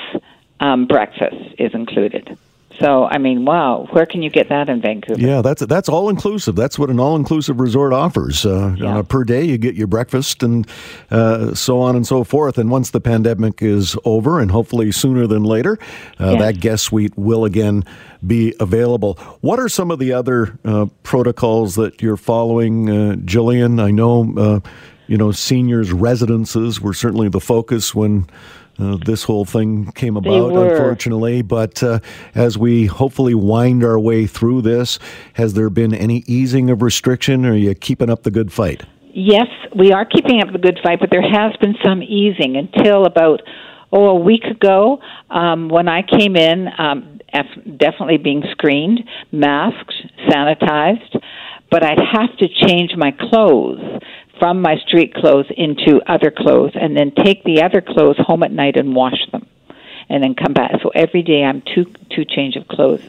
um, 0.59 0.87
breakfast 0.87 1.55
is 1.59 1.75
included. 1.75 2.37
So, 2.81 3.05
I 3.05 3.19
mean, 3.19 3.45
wow, 3.45 3.87
where 3.91 4.07
can 4.07 4.23
you 4.23 4.31
get 4.31 4.49
that 4.49 4.71
in 4.71 4.81
Vancouver? 4.81 5.21
Yeah, 5.21 5.43
that's 5.43 5.61
that's 5.67 5.89
all 5.89 6.09
inclusive. 6.09 6.57
That's 6.57 6.79
what 6.79 6.89
an 6.89 6.99
all 6.99 7.15
inclusive 7.15 7.61
resort 7.61 7.93
offers. 7.93 8.47
Uh, 8.47 8.75
yeah. 8.79 8.99
uh, 8.99 9.03
per 9.03 9.23
day, 9.23 9.45
you 9.45 9.59
get 9.59 9.75
your 9.75 9.87
breakfast 9.87 10.43
and 10.43 10.67
uh, 11.11 11.55
so 11.55 11.81
on 11.81 11.95
and 11.95 12.07
so 12.07 12.25
forth. 12.25 12.57
And 12.57 12.71
once 12.71 12.91
the 12.91 13.01
pandemic 13.01 13.61
is 13.61 13.97
over, 14.07 14.41
and 14.41 14.51
hopefully 14.51 14.93
sooner 14.93 15.27
than 15.27 15.45
later, 15.45 15.79
uh, 16.19 16.31
yes. 16.31 16.41
that 16.41 16.61
guest 16.61 16.85
suite 16.85 17.17
will 17.19 17.45
again 17.45 17.85
be 18.27 18.55
available. 18.61 19.15
What 19.43 19.59
are 19.59 19.69
some 19.69 19.91
of 19.91 19.99
the 19.99 20.15
other 20.15 20.59
uh, 20.65 20.87
protocols 21.03 21.75
that 21.75 22.01
you're 22.01 22.17
following, 22.17 22.89
uh, 22.89 23.17
Jillian? 23.17 23.83
I 23.83 23.91
know, 23.91 24.63
you 25.07 25.19
know, 25.19 25.33
seniors' 25.33 25.93
residences 25.93 26.81
were 26.81 26.95
certainly 26.95 27.29
the 27.29 27.41
focus 27.41 27.95
when 27.95 28.27
uh, 28.81 28.99
this 29.05 29.25
whole 29.25 29.45
thing 29.45 29.91
came 29.93 30.17
about, 30.17 30.53
unfortunately. 30.53 31.43
But 31.43 31.83
uh, 31.83 32.01
as 32.35 32.59
we 32.59 32.87
hopefully 32.87 33.35
wind 33.35 33.85
our 33.85 33.99
way 33.99 34.27
through 34.27 34.63
this, 34.63 34.99
has 35.35 35.55
there 35.55 35.71
been 35.71 35.95
any 35.95 36.25
easing 36.27 36.71
of 36.71 36.83
restriction? 36.83 37.45
Or 37.45 37.53
are 37.53 37.57
you 37.57 37.75
keeping 37.75 38.11
up 38.11 38.23
the 38.23 38.31
good 38.31 38.53
fight? 38.53 38.83
Yes, 39.13 39.49
we 39.77 39.93
are 39.93 40.05
keeping 40.05 40.41
up 40.41 40.53
the 40.53 40.59
good 40.59 40.79
fight, 40.83 41.01
but 41.01 41.11
there 41.11 41.23
has 41.23 41.57
been 41.61 41.75
some 41.85 42.03
easing 42.03 42.57
until 42.57 43.07
about 43.07 43.43
oh 43.93 44.11
a 44.11 44.21
week 44.21 44.45
ago 44.45 45.01
um, 45.31 45.69
when 45.69 45.89
I 45.89 46.03
came 46.03 46.37
in. 46.37 46.69
Um, 46.79 47.19
definitely 47.77 48.19
being 48.19 48.43
screened, 48.51 49.01
masked, 49.31 49.95
sanitized, 50.29 51.21
but 51.71 51.85
I'd 51.85 52.01
have 52.13 52.37
to 52.39 52.49
change 52.67 52.93
my 52.97 53.13
clothes 53.13 53.79
from 54.41 54.61
my 54.61 54.77
street 54.79 55.15
clothes 55.15 55.47
into 55.57 56.01
other 56.09 56.33
clothes 56.33 56.73
and 56.75 56.97
then 56.97 57.13
take 57.13 57.45
the 57.45 57.63
other 57.63 57.81
clothes 57.81 58.17
home 58.19 58.43
at 58.43 58.51
night 58.51 58.77
and 58.77 58.97
wash 58.97 59.31
them 59.31 59.47
and 60.09 60.25
then 60.25 60.35
come 60.35 60.53
back. 60.53 60.73
So 60.83 60.91
every 60.93 61.23
day 61.23 61.45
I'm 61.45 61.63
two 61.63 61.87
two 62.11 62.25
change 62.25 62.57
of 62.57 62.67
clothes. 62.67 63.03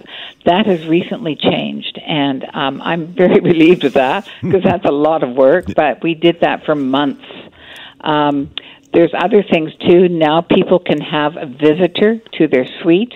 That 0.45 0.67
has 0.67 0.85
recently 0.85 1.35
changed, 1.35 1.99
and 2.05 2.45
um, 2.53 2.79
I'm 2.81 3.07
very 3.07 3.39
relieved 3.51 3.83
with 3.83 3.95
that 3.95 4.29
because 4.41 4.63
that's 4.63 4.85
a 4.85 4.91
lot 4.91 5.23
of 5.23 5.35
work. 5.35 5.65
But 5.75 6.03
we 6.03 6.13
did 6.13 6.41
that 6.41 6.63
for 6.63 6.75
months. 6.75 7.25
Um, 8.01 8.53
there's 8.93 9.11
other 9.17 9.41
things 9.41 9.71
too. 9.87 10.09
Now 10.09 10.41
people 10.41 10.79
can 10.79 11.01
have 11.01 11.37
a 11.37 11.47
visitor 11.47 12.19
to 12.37 12.47
their 12.47 12.67
suite 12.81 13.13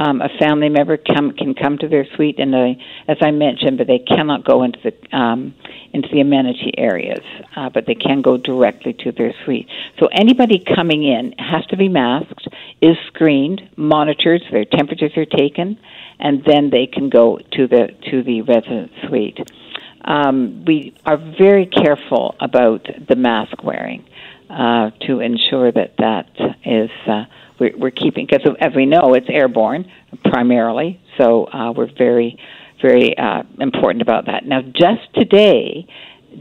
um, 0.00 0.22
a 0.22 0.30
family 0.38 0.70
member 0.70 0.96
come, 0.96 1.32
can 1.32 1.54
come 1.54 1.76
to 1.78 1.86
their 1.86 2.06
suite, 2.16 2.38
and 2.38 2.52
they, 2.54 2.78
as 3.06 3.18
I 3.20 3.30
mentioned, 3.30 3.76
but 3.76 3.86
they 3.86 3.98
cannot 3.98 4.44
go 4.44 4.62
into 4.62 4.78
the 4.82 5.16
um, 5.16 5.54
into 5.92 6.08
the 6.12 6.20
amenity 6.20 6.72
areas, 6.78 7.20
uh, 7.56 7.68
but 7.68 7.84
they 7.86 7.96
can 7.96 8.22
go 8.22 8.36
directly 8.36 8.94
to 9.04 9.12
their 9.12 9.34
suite. 9.44 9.68
So 9.98 10.06
anybody 10.06 10.64
coming 10.74 11.02
in 11.02 11.34
has 11.38 11.66
to 11.66 11.76
be 11.76 11.88
masked, 11.88 12.48
is 12.80 12.96
screened, 13.08 13.60
monitored, 13.76 14.40
so 14.42 14.52
their 14.52 14.64
temperatures 14.64 15.12
are 15.16 15.26
taken, 15.26 15.78
and 16.18 16.42
then 16.46 16.70
they 16.70 16.86
can 16.86 17.10
go 17.10 17.38
to 17.52 17.66
the 17.66 17.88
to 18.10 18.22
the 18.22 18.40
resident 18.42 18.92
suite. 19.06 19.38
Um, 20.04 20.64
we 20.66 20.94
are 21.04 21.16
very 21.16 21.66
careful 21.66 22.34
about 22.40 22.86
the 23.08 23.16
mask 23.16 23.62
wearing 23.62 24.04
uh, 24.48 24.90
to 25.06 25.20
ensure 25.20 25.70
that 25.72 25.94
that 25.98 26.30
is. 26.64 26.90
Uh, 27.06 27.24
we're, 27.58 27.76
we're 27.76 27.90
keeping 27.90 28.26
because 28.26 28.56
as 28.58 28.74
we 28.74 28.86
know 28.86 29.12
it's 29.14 29.26
airborne 29.28 29.90
primarily, 30.24 31.00
so 31.18 31.44
uh, 31.44 31.72
we're 31.72 31.92
very 31.96 32.38
very 32.80 33.16
uh, 33.16 33.42
important 33.58 34.02
about 34.02 34.26
that. 34.26 34.46
Now, 34.46 34.62
just 34.62 35.12
today, 35.14 35.86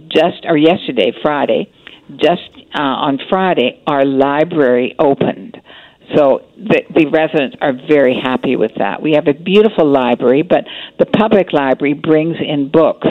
just 0.08 0.46
or 0.46 0.58
yesterday, 0.58 1.12
Friday, 1.22 1.72
just 2.16 2.50
uh, 2.74 2.82
on 2.82 3.20
Friday, 3.30 3.82
our 3.86 4.06
library 4.06 4.96
opened. 4.98 5.62
So 6.16 6.48
the, 6.58 6.82
the 6.96 7.06
residents 7.06 7.58
are 7.62 7.74
very 7.88 8.20
happy 8.20 8.56
with 8.56 8.72
that. 8.78 9.02
We 9.02 9.14
have 9.14 9.28
a 9.28 9.34
beautiful 9.34 9.86
library, 9.86 10.42
but 10.42 10.66
the 10.98 11.06
public 11.06 11.54
library 11.54 11.94
brings 11.94 12.38
in 12.40 12.72
books, 12.72 13.08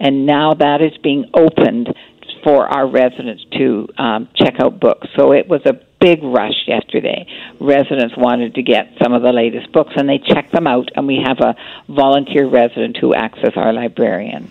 and 0.00 0.26
now 0.26 0.54
that 0.54 0.80
is 0.80 0.96
being 1.02 1.30
opened 1.34 1.94
for 2.42 2.66
our 2.66 2.88
residents 2.88 3.44
to 3.58 3.86
um, 3.98 4.28
check 4.34 4.54
out 4.60 4.80
books. 4.80 5.06
So 5.16 5.32
it 5.32 5.46
was 5.48 5.60
a 5.66 5.74
big 6.00 6.22
rush 6.22 6.66
yesterday. 6.66 7.26
Residents 7.60 8.14
wanted 8.16 8.54
to 8.54 8.62
get 8.62 8.94
some 9.02 9.12
of 9.12 9.22
the 9.22 9.32
latest 9.32 9.70
books, 9.72 9.92
and 9.96 10.08
they 10.08 10.18
checked 10.18 10.52
them 10.52 10.66
out. 10.66 10.88
And 10.94 11.06
we 11.06 11.22
have 11.22 11.38
a 11.40 11.54
volunteer 11.88 12.48
resident 12.48 12.96
who 12.96 13.14
acts 13.14 13.40
as 13.42 13.52
our 13.56 13.72
librarian. 13.72 14.50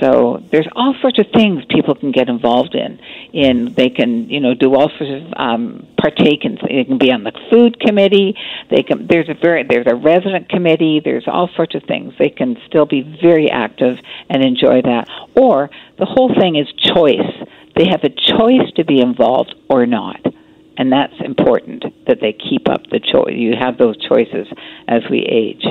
So 0.00 0.42
there's 0.50 0.68
all 0.74 0.94
sorts 1.00 1.18
of 1.18 1.26
things 1.34 1.64
people 1.68 1.94
can 1.94 2.12
get 2.12 2.28
involved 2.28 2.74
in. 2.74 2.98
In 3.32 3.74
they 3.74 3.90
can 3.90 4.28
you 4.28 4.40
know 4.40 4.54
do 4.54 4.74
all 4.74 4.90
sorts 4.98 5.24
of 5.24 5.32
um, 5.36 5.86
partake 6.00 6.44
in. 6.44 6.58
They 6.60 6.84
can 6.84 6.98
be 6.98 7.10
on 7.10 7.24
the 7.24 7.32
food 7.50 7.80
committee. 7.80 8.36
They 8.70 8.82
can. 8.82 9.06
There's 9.06 9.28
a 9.28 9.34
very 9.34 9.64
there's 9.68 9.86
a 9.86 9.94
resident 9.94 10.48
committee. 10.48 11.00
There's 11.02 11.24
all 11.26 11.48
sorts 11.56 11.74
of 11.74 11.82
things. 11.84 12.14
They 12.18 12.30
can 12.30 12.56
still 12.66 12.86
be 12.86 13.02
very 13.22 13.50
active 13.50 13.98
and 14.28 14.44
enjoy 14.44 14.82
that. 14.82 15.08
Or 15.34 15.70
the 15.98 16.06
whole 16.06 16.34
thing 16.34 16.56
is 16.56 16.66
choice. 16.72 17.32
They 17.74 17.88
have 17.88 18.04
a 18.04 18.10
choice 18.10 18.70
to 18.76 18.84
be 18.84 19.00
involved 19.00 19.54
or 19.68 19.86
not 19.86 20.20
and 20.78 20.92
that's 20.92 21.14
important 21.20 21.84
that 22.06 22.20
they 22.20 22.32
keep 22.32 22.68
up 22.68 22.82
the 22.90 23.00
choice. 23.00 23.34
You 23.34 23.54
have 23.58 23.78
those 23.78 23.96
choices 24.06 24.46
as 24.88 25.02
we 25.10 25.20
age. 25.20 25.64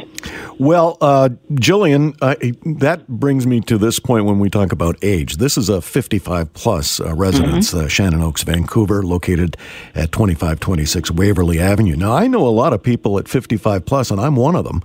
Well, 0.57 0.97
uh, 1.01 1.29
Jillian, 1.51 2.15
uh, 2.21 2.35
that 2.79 3.07
brings 3.07 3.45
me 3.45 3.61
to 3.61 3.77
this 3.77 3.99
point 3.99 4.25
when 4.25 4.39
we 4.39 4.49
talk 4.49 4.71
about 4.71 4.97
age. 5.01 5.37
This 5.37 5.57
is 5.57 5.69
a 5.69 5.81
55 5.81 6.53
plus 6.53 6.99
uh, 6.99 7.13
residence, 7.13 7.73
mm-hmm. 7.73 7.85
Uh, 7.85 7.87
Shannon 7.87 8.21
Oaks, 8.21 8.43
Vancouver, 8.43 9.03
located 9.03 9.57
at 9.93 10.11
2526 10.11 11.11
Waverly 11.11 11.59
Avenue. 11.59 11.95
Now, 11.95 12.13
I 12.13 12.27
know 12.27 12.47
a 12.47 12.49
lot 12.49 12.73
of 12.73 12.81
people 12.81 13.19
at 13.19 13.27
55 13.27 13.85
plus, 13.85 14.11
and 14.11 14.19
I'm 14.19 14.35
one 14.35 14.55
of 14.55 14.65
them, 14.65 14.81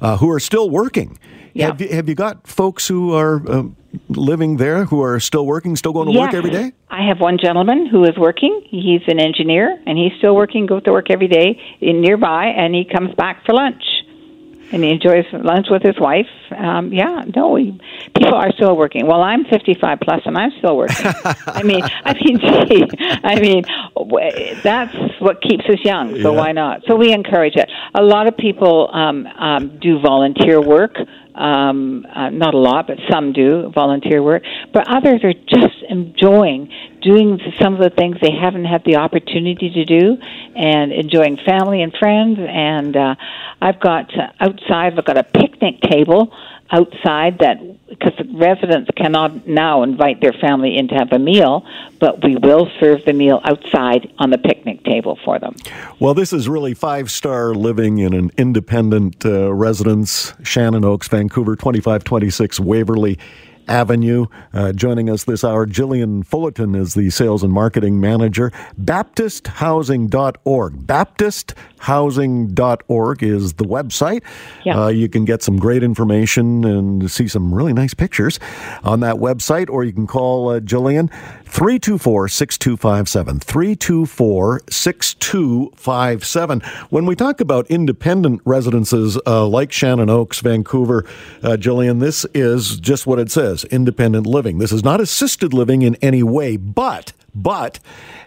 uh, 0.00 0.16
who 0.16 0.30
are 0.30 0.40
still 0.40 0.70
working. 0.70 1.18
Yeah. 1.52 1.66
Have, 1.66 1.80
you, 1.80 1.88
have 1.88 2.08
you 2.08 2.14
got 2.14 2.46
folks 2.46 2.86
who 2.86 3.14
are 3.14 3.42
uh, 3.48 3.64
living 4.08 4.56
there 4.56 4.84
who 4.84 5.02
are 5.02 5.20
still 5.20 5.46
working, 5.46 5.76
still 5.76 5.92
going 5.92 6.06
to 6.06 6.12
yes. 6.12 6.20
work 6.20 6.34
every 6.34 6.50
day? 6.50 6.72
I 6.88 7.06
have 7.08 7.20
one 7.20 7.38
gentleman 7.38 7.86
who 7.86 8.04
is 8.04 8.16
working. 8.16 8.62
He's 8.68 9.02
an 9.08 9.20
engineer, 9.20 9.80
and 9.86 9.98
he's 9.98 10.12
still 10.18 10.34
working, 10.34 10.66
goes 10.66 10.82
to 10.84 10.92
work 10.92 11.10
every 11.10 11.28
day 11.28 11.60
in 11.80 12.00
nearby, 12.00 12.46
and 12.46 12.74
he 12.74 12.84
comes 12.84 13.14
back 13.14 13.44
for 13.44 13.54
lunch. 13.54 13.82
And 14.72 14.84
he 14.84 14.90
enjoys 14.90 15.24
lunch 15.32 15.66
with 15.68 15.82
his 15.82 15.98
wife. 15.98 16.28
Um, 16.56 16.92
yeah, 16.92 17.24
no, 17.34 17.48
we, 17.48 17.76
people 18.14 18.34
are 18.34 18.52
still 18.52 18.76
working. 18.76 19.04
Well, 19.04 19.20
I'm 19.20 19.44
55 19.44 19.98
plus, 20.00 20.20
and 20.24 20.38
I'm 20.38 20.52
still 20.58 20.76
working. 20.76 21.06
I 21.46 21.64
mean, 21.64 21.82
I 22.04 22.14
mean, 22.14 22.38
gee, 22.68 22.86
I 23.24 23.40
mean, 23.40 23.64
that's 24.62 24.94
what 25.20 25.42
keeps 25.42 25.64
us 25.64 25.84
young. 25.84 26.14
So 26.22 26.32
yeah. 26.32 26.38
why 26.38 26.52
not? 26.52 26.82
So 26.86 26.94
we 26.94 27.12
encourage 27.12 27.56
it. 27.56 27.68
A 27.96 28.02
lot 28.02 28.28
of 28.28 28.36
people 28.36 28.90
um, 28.92 29.26
um, 29.26 29.78
do 29.80 29.98
volunteer 29.98 30.60
work 30.60 30.94
um, 31.40 32.06
uh, 32.14 32.28
not 32.30 32.54
a 32.54 32.58
lot, 32.58 32.86
but 32.86 32.98
some 33.10 33.32
do 33.32 33.70
volunteer 33.74 34.22
work. 34.22 34.42
But 34.72 34.84
others 34.88 35.24
are 35.24 35.32
just 35.32 35.82
enjoying 35.88 36.70
doing 37.00 37.40
some 37.58 37.74
of 37.74 37.80
the 37.80 37.90
things 37.90 38.18
they 38.20 38.32
haven't 38.32 38.66
had 38.66 38.84
the 38.84 38.96
opportunity 38.96 39.70
to 39.70 39.84
do, 39.84 40.18
and 40.54 40.92
enjoying 40.92 41.38
family 41.46 41.82
and 41.82 41.94
friends. 41.98 42.38
And 42.38 42.96
uh, 42.96 43.14
I've 43.60 43.80
got 43.80 44.16
uh, 44.16 44.32
outside. 44.38 44.98
I've 44.98 45.04
got 45.04 45.16
a 45.16 45.24
picnic 45.24 45.80
table 45.80 46.32
outside 46.70 47.38
that 47.40 47.58
because 47.88 48.12
residents 48.32 48.90
cannot 48.96 49.46
now 49.46 49.82
invite 49.82 50.20
their 50.20 50.32
family 50.32 50.76
in 50.76 50.88
to 50.88 50.94
have 50.94 51.12
a 51.12 51.18
meal, 51.18 51.66
but 51.98 52.22
we 52.22 52.36
will 52.36 52.70
serve 52.78 53.04
the 53.04 53.12
meal 53.12 53.40
outside 53.44 54.12
on 54.18 54.30
the 54.30 54.38
picnic 54.38 54.59
table 54.90 55.18
for 55.24 55.38
them. 55.38 55.54
Well, 56.00 56.14
this 56.14 56.32
is 56.32 56.48
really 56.48 56.74
five 56.74 57.10
star 57.10 57.54
living 57.54 57.98
in 57.98 58.12
an 58.12 58.30
independent 58.36 59.24
uh, 59.24 59.52
residence, 59.52 60.32
Shannon 60.42 60.84
Oaks, 60.84 61.06
Vancouver, 61.08 61.54
2526 61.56 62.58
Waverly 62.60 63.18
Avenue. 63.68 64.26
Uh, 64.52 64.72
joining 64.72 65.08
us 65.08 65.24
this 65.24 65.44
hour, 65.44 65.66
Jillian 65.66 66.26
Fullerton 66.26 66.74
is 66.74 66.94
the 66.94 67.10
sales 67.10 67.44
and 67.44 67.52
marketing 67.52 68.00
manager. 68.00 68.50
BaptistHousing.org. 68.80 70.72
BaptistHousing.org 71.80 73.22
is 73.22 73.54
the 73.54 73.64
website. 73.64 74.22
Yeah. 74.64 74.84
Uh, 74.84 74.88
you 74.88 75.08
can 75.08 75.24
get 75.24 75.42
some 75.42 75.56
great 75.58 75.82
information 75.82 76.64
and 76.64 77.10
see 77.10 77.28
some 77.28 77.54
really 77.54 77.72
nice 77.72 77.94
pictures 77.94 78.38
on 78.84 79.00
that 79.00 79.16
website, 79.16 79.70
or 79.70 79.84
you 79.84 79.92
can 79.92 80.06
call 80.06 80.50
uh, 80.50 80.60
Jillian 80.60 81.10
324 81.44 82.28
6257. 82.28 83.40
324 83.40 84.60
6257. 84.68 86.60
When 86.90 87.06
we 87.06 87.16
talk 87.16 87.40
about 87.40 87.66
independent 87.70 88.40
residences 88.44 89.18
uh, 89.26 89.46
like 89.46 89.72
Shannon 89.72 90.10
Oaks, 90.10 90.40
Vancouver, 90.40 91.04
uh, 91.42 91.56
Jillian, 91.58 92.00
this 92.00 92.26
is 92.34 92.78
just 92.78 93.06
what 93.06 93.18
it 93.18 93.30
says 93.30 93.64
independent 93.64 94.26
living. 94.26 94.58
This 94.58 94.72
is 94.72 94.84
not 94.84 95.00
assisted 95.00 95.52
living 95.52 95.82
in 95.82 95.96
any 95.96 96.22
way, 96.22 96.56
but 96.56 97.12
But 97.34 97.80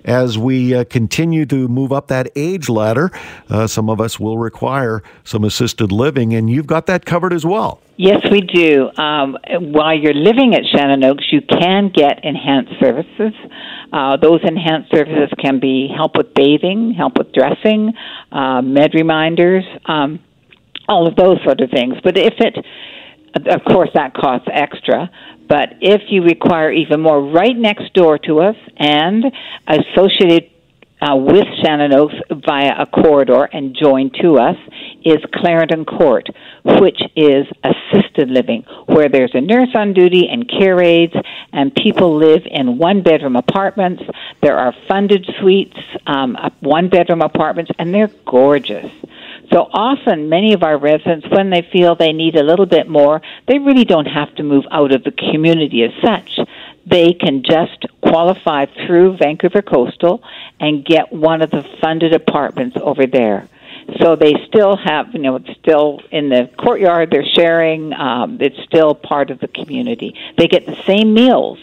as 0.05 0.37
we 0.37 0.73
uh, 0.73 0.83
continue 0.85 1.45
to 1.47 1.67
move 1.67 1.91
up 1.91 2.07
that 2.07 2.29
age 2.35 2.69
ladder, 2.69 3.11
uh, 3.49 3.67
some 3.67 3.89
of 3.89 4.01
us 4.01 4.19
will 4.19 4.37
require 4.37 5.03
some 5.23 5.43
assisted 5.43 5.91
living, 5.91 6.33
and 6.33 6.49
you've 6.49 6.67
got 6.67 6.85
that 6.87 7.05
covered 7.05 7.33
as 7.33 7.45
well. 7.45 7.81
Yes, 7.95 8.21
we 8.31 8.41
do. 8.41 8.89
Um, 8.97 9.37
while 9.59 9.95
you're 9.95 10.15
living 10.15 10.55
at 10.55 10.63
Shannon 10.73 11.03
Oaks, 11.03 11.25
you 11.31 11.41
can 11.41 11.91
get 11.93 12.23
enhanced 12.23 12.73
services. 12.79 13.33
Uh, 13.91 14.17
those 14.17 14.39
enhanced 14.43 14.89
services 14.91 15.29
can 15.39 15.59
be 15.59 15.87
help 15.95 16.17
with 16.17 16.33
bathing, 16.33 16.95
help 16.97 17.17
with 17.19 17.31
dressing, 17.33 17.93
uh, 18.31 18.61
med 18.63 18.95
reminders, 18.95 19.63
um, 19.85 20.19
all 20.89 21.07
of 21.07 21.15
those 21.15 21.37
sort 21.43 21.61
of 21.61 21.69
things. 21.69 21.95
But 22.03 22.17
if 22.17 22.33
it, 22.39 22.57
of 23.35 23.63
course, 23.65 23.89
that 23.93 24.15
costs 24.15 24.47
extra. 24.51 25.11
But 25.47 25.75
if 25.81 26.01
you 26.09 26.23
require 26.23 26.71
even 26.71 27.01
more, 27.01 27.21
right 27.21 27.55
next 27.55 27.93
door 27.93 28.17
to 28.19 28.39
us 28.39 28.55
and 28.77 29.25
associated 29.67 30.49
uh, 31.03 31.15
with 31.15 31.45
Shannon 31.61 31.93
Oaks 31.93 32.15
via 32.29 32.75
a 32.79 32.85
corridor 32.85 33.43
and 33.51 33.75
joined 33.79 34.15
to 34.21 34.37
us 34.37 34.55
is 35.03 35.17
Clarendon 35.33 35.83
Court, 35.83 36.27
which 36.63 37.01
is 37.15 37.45
assisted 37.63 38.29
living, 38.29 38.63
where 38.85 39.09
there's 39.09 39.31
a 39.33 39.41
nurse 39.41 39.69
on 39.75 39.93
duty 39.93 40.29
and 40.31 40.47
care 40.47 40.81
aides, 40.81 41.13
and 41.51 41.75
people 41.75 42.15
live 42.15 42.43
in 42.45 42.77
one 42.77 43.03
bedroom 43.03 43.35
apartments. 43.35 44.03
There 44.41 44.57
are 44.57 44.73
funded 44.87 45.29
suites, 45.39 45.77
um, 46.07 46.37
one 46.61 46.87
bedroom 46.87 47.21
apartments, 47.21 47.71
and 47.77 47.93
they're 47.93 48.11
gorgeous. 48.25 48.91
So 49.51 49.69
often, 49.71 50.29
many 50.29 50.53
of 50.53 50.63
our 50.63 50.77
residents, 50.77 51.27
when 51.29 51.49
they 51.49 51.67
feel 51.71 51.95
they 51.95 52.13
need 52.13 52.35
a 52.35 52.43
little 52.43 52.65
bit 52.65 52.87
more, 52.87 53.21
they 53.47 53.59
really 53.59 53.85
don't 53.85 54.05
have 54.05 54.33
to 54.35 54.43
move 54.43 54.65
out 54.71 54.91
of 54.91 55.03
the 55.03 55.11
community 55.11 55.83
as 55.83 55.91
such. 56.01 56.39
They 56.85 57.13
can 57.13 57.43
just 57.43 57.85
qualify 58.01 58.65
through 58.65 59.17
Vancouver 59.17 59.61
Coastal 59.61 60.23
and 60.59 60.85
get 60.85 61.11
one 61.11 61.41
of 61.41 61.51
the 61.51 61.63
funded 61.81 62.13
apartments 62.13 62.77
over 62.81 63.05
there. 63.05 63.47
So 64.01 64.15
they 64.15 64.33
still 64.47 64.77
have, 64.77 65.13
you 65.13 65.19
know, 65.19 65.35
it's 65.35 65.59
still 65.59 66.01
in 66.11 66.29
the 66.29 66.49
courtyard. 66.57 67.11
They're 67.11 67.25
sharing. 67.25 67.93
Um, 67.93 68.37
it's 68.39 68.61
still 68.63 68.95
part 68.95 69.29
of 69.29 69.39
the 69.39 69.47
community. 69.47 70.15
They 70.37 70.47
get 70.47 70.65
the 70.65 70.81
same 70.85 71.13
meals 71.13 71.59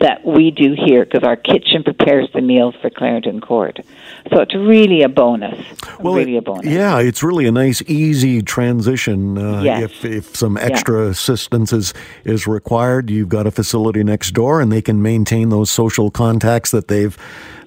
that 0.00 0.24
we 0.24 0.50
do 0.50 0.74
here 0.74 1.04
because 1.04 1.22
our 1.22 1.36
kitchen 1.36 1.84
prepares 1.84 2.28
the 2.32 2.40
meals 2.40 2.74
for 2.80 2.90
Clarendon 2.90 3.40
Court. 3.40 3.80
So 4.28 4.40
it's 4.40 4.54
really 4.54 5.02
a 5.02 5.08
bonus. 5.08 5.58
Well, 5.98 6.14
really 6.14 6.36
a 6.36 6.42
bonus. 6.42 6.66
Yeah, 6.66 6.98
it's 6.98 7.22
really 7.22 7.46
a 7.46 7.52
nice, 7.52 7.82
easy 7.86 8.42
transition. 8.42 9.38
Uh, 9.38 9.62
yes. 9.62 9.82
If, 9.82 10.04
if 10.04 10.36
some 10.36 10.56
extra 10.58 11.04
yeah. 11.04 11.10
assistance 11.10 11.72
is, 11.72 11.94
is 12.24 12.46
required, 12.46 13.10
you've 13.10 13.28
got 13.28 13.46
a 13.46 13.50
facility 13.50 14.04
next 14.04 14.32
door 14.32 14.60
and 14.60 14.70
they 14.70 14.82
can 14.82 15.02
maintain 15.02 15.48
those 15.48 15.70
social 15.70 16.10
contacts 16.10 16.70
that 16.70 16.88
they've 16.88 17.16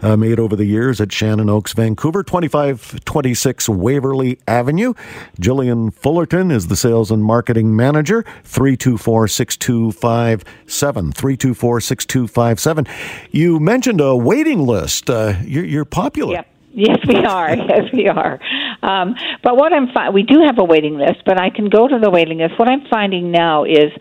uh, 0.03 0.17
made 0.17 0.39
over 0.39 0.55
the 0.55 0.65
years 0.65 0.99
at 1.01 1.11
Shannon 1.11 1.49
Oaks, 1.49 1.73
Vancouver, 1.73 2.23
2526 2.23 3.69
Waverley 3.69 4.39
Avenue. 4.47 4.93
Jillian 5.39 5.93
Fullerton 5.93 6.51
is 6.51 6.67
the 6.67 6.75
sales 6.75 7.09
and 7.09 7.23
marketing 7.23 7.75
manager, 7.75 8.23
324 8.43 9.27
6257. 9.27 11.11
324 11.13 11.81
6257. 11.81 12.87
You 13.31 13.59
mentioned 13.59 14.01
a 14.01 14.15
waiting 14.15 14.59
list. 14.59 15.09
Uh, 15.09 15.35
you're, 15.43 15.65
you're 15.65 15.85
popular. 15.85 16.33
Yep. 16.33 16.47
Yes, 16.75 16.97
we 17.07 17.15
are. 17.23 17.55
Yes, 17.73 17.91
we 17.93 18.07
are. 18.07 18.39
Um, 18.81 19.15
but 19.43 19.55
what 19.55 19.71
I'm 19.73 19.87
fi- 19.93 20.09
we 20.09 20.23
do 20.23 20.41
have 20.45 20.57
a 20.57 20.63
waiting 20.63 20.97
list, 20.97 21.23
but 21.25 21.39
I 21.39 21.49
can 21.49 21.69
go 21.69 21.87
to 21.87 21.99
the 21.99 22.09
waiting 22.09 22.39
list. 22.39 22.57
What 22.57 22.67
I'm 22.67 22.85
finding 22.89 23.31
now 23.31 23.63
is 23.63 23.91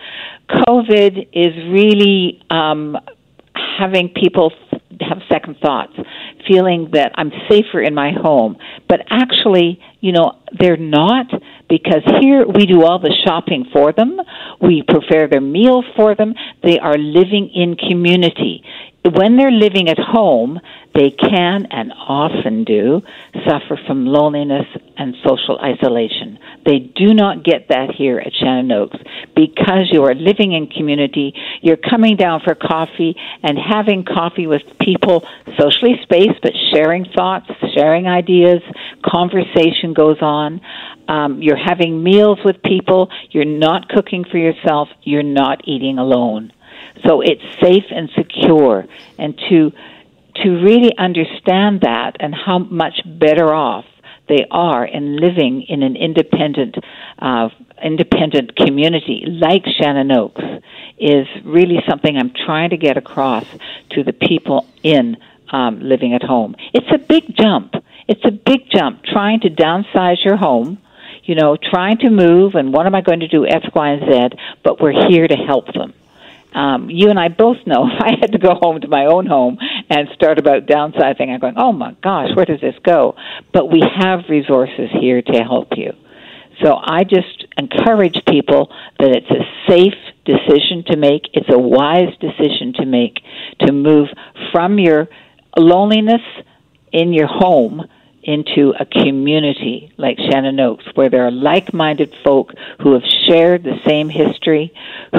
COVID 0.51 1.29
is 1.33 1.55
really 1.71 2.43
um, 2.51 2.97
having 3.79 4.09
people 4.09 4.53
have 5.09 5.19
second 5.31 5.57
thoughts, 5.63 5.93
feeling 6.47 6.91
that 6.93 7.13
I'm 7.17 7.31
safer 7.49 7.81
in 7.81 7.95
my 7.95 8.13
home. 8.13 8.57
But 8.89 9.01
actually, 9.09 9.81
you 10.01 10.13
know, 10.13 10.39
they're 10.59 10.77
not 10.77 11.27
because 11.69 12.03
here 12.21 12.47
we 12.47 12.67
do 12.67 12.85
all 12.85 12.99
the 12.99 13.15
shopping 13.25 13.67
for 13.73 13.93
them. 13.93 14.21
We 14.61 14.83
prepare 14.87 15.29
their 15.29 15.41
meals 15.41 15.85
for 15.97 16.15
them. 16.15 16.35
They 16.63 16.79
are 16.79 16.99
living 16.99 17.51
in 17.55 17.77
community. 17.77 18.63
When 19.05 19.37
they're 19.37 19.51
living 19.51 19.89
at 19.89 19.99
home, 19.99 20.61
they 20.95 21.11
can 21.11 21.67
and 21.71 21.93
often 21.93 22.63
do 22.63 23.03
suffer 23.49 23.77
from 23.85 24.07
loneliness 24.07 24.67
and 24.97 25.17
social 25.27 25.59
isolation. 25.59 26.39
They 26.65 26.79
do 26.79 27.13
not 27.13 27.43
get 27.43 27.69
that 27.69 27.91
here 27.91 28.21
at 28.21 28.33
Shannon 28.33 28.71
Oaks 28.71 28.99
because 29.35 29.89
you 29.91 30.05
are 30.05 30.15
living 30.15 30.53
in 30.53 30.69
community. 30.69 31.35
You're 31.63 31.79
coming 31.79 32.17
down 32.17 32.43
for 32.45 32.55
coffee 32.55 33.17
and 33.43 33.59
having 33.59 34.05
coffee 34.05 34.47
with 34.47 34.63
people 34.81 35.27
socially 35.59 35.99
spaced, 36.03 36.41
but 36.41 36.53
sharing 36.73 37.05
thoughts, 37.07 37.51
sharing 37.75 38.07
ideas, 38.07 38.63
conversation 39.05 39.95
goes 39.95 40.19
on. 40.21 40.61
Um, 41.09 41.43
you're 41.43 41.57
having 41.57 42.05
meals 42.05 42.39
with 42.45 42.63
people. 42.63 43.11
You're 43.31 43.45
not 43.45 43.89
cooking 43.89 44.25
for 44.31 44.39
yourself. 44.39 44.89
You're 45.03 45.25
not 45.25 45.63
eating 45.67 45.99
alone. 45.99 46.53
So 47.07 47.21
it's 47.21 47.43
safe 47.61 47.85
and 47.91 48.11
secure. 48.17 48.87
And 49.19 49.39
to 49.49 49.73
to 50.37 50.49
really 50.49 50.97
understand 50.97 51.83
that 51.83 52.17
and 52.21 52.35
how 52.35 52.59
much 52.59 53.01
better 53.05 53.53
off 53.53 53.85
they 54.29 54.47
are 54.51 54.85
in 54.85 55.17
living 55.17 55.63
in 55.69 55.83
an 55.83 55.97
independent 55.97 56.77
uh, 57.19 57.49
independent 57.83 58.57
community 58.57 59.25
like 59.27 59.65
Shannon 59.79 60.11
Oaks 60.13 60.43
is 60.99 61.27
really 61.45 61.83
something 61.89 62.17
I'm 62.17 62.33
trying 62.47 62.71
to 62.71 62.77
get 62.77 62.97
across 62.97 63.45
to 63.91 64.05
the 64.05 64.13
people 64.13 64.67
in 64.83 65.17
um, 65.51 65.81
living 65.81 66.15
at 66.15 66.23
home. 66.23 66.55
It's 66.73 66.87
a 66.93 66.99
big 66.99 67.37
jump. 67.37 67.75
It's 68.09 68.25
a 68.25 68.31
big 68.31 68.71
jump 68.71 69.05
trying 69.05 69.41
to 69.41 69.51
downsize 69.51 70.25
your 70.25 70.37
home. 70.37 70.79
You 71.25 71.37
know, 71.37 71.57
trying 71.57 71.99
to 71.99 72.11
move, 72.11 72.57
and 72.57 72.73
what 72.73 72.85
am 72.85 72.97
I 72.97 73.01
going 73.01 73.21
to 73.21 73.29
do 73.29 73.47
X, 73.47 73.65
Y, 73.73 73.89
and 73.91 74.33
Z? 74.33 74.37
But 74.65 74.81
we're 74.81 75.09
here 75.09 75.29
to 75.29 75.37
help 75.37 75.73
them 75.73 75.95
um, 76.55 76.91
you 76.91 77.11
and 77.11 77.19
I 77.19 77.29
both 77.29 77.59
know 77.67 77.87
if 77.87 78.01
I 78.01 78.13
had 78.21 78.33
to 78.33 78.39
go 78.39 78.55
home 78.55 78.81
to 78.81 78.89
my 78.89 79.07
own 79.07 79.27
home 79.27 79.59
and 79.91 80.09
start 80.15 80.39
about 80.39 80.67
downsizing, 80.67 81.29
I'm 81.29 81.41
going, 81.41 81.55
oh 81.57 81.73
my 81.73 81.97
gosh, 82.03 82.29
where 82.35 82.47
does 82.47 82.61
this 82.61 82.75
go? 82.85 83.15
But 83.53 83.71
we 83.71 83.83
have 83.99 84.21
resources 84.29 84.91
here 85.01 85.23
to 85.23 85.39
help 85.39 85.69
you. 85.77 85.93
So 86.63 86.77
I 86.77 87.03
just 87.05 87.47
encourage 87.57 88.17
people 88.29 88.73
that 88.99 89.11
it's 89.11 89.31
a 89.31 89.71
safe 89.71 89.95
decision 90.25 90.85
to 90.89 90.97
make, 90.97 91.23
it's 91.33 91.49
a 91.53 91.59
wise 91.59 92.15
decision 92.21 92.75
to 92.75 92.87
make 92.87 93.21
to 93.61 93.73
move 93.73 94.09
from 94.53 94.79
your 94.79 95.09
loneliness 95.57 96.21
in 96.93 97.13
your 97.13 97.27
home 97.27 97.83
into 98.23 98.73
a 98.79 98.85
community 98.85 99.93
like 99.97 100.19
Shannon 100.19 100.61
Oaks, 100.61 100.85
where 100.95 101.11
there 101.11 101.27
are 101.27 101.31
like 101.31 101.75
minded 101.75 102.15
folk 102.25 102.53
who 102.81 102.93
have 102.95 103.03
shared 103.27 103.65
the 103.65 103.81
same 103.87 104.09
history, 104.09 104.73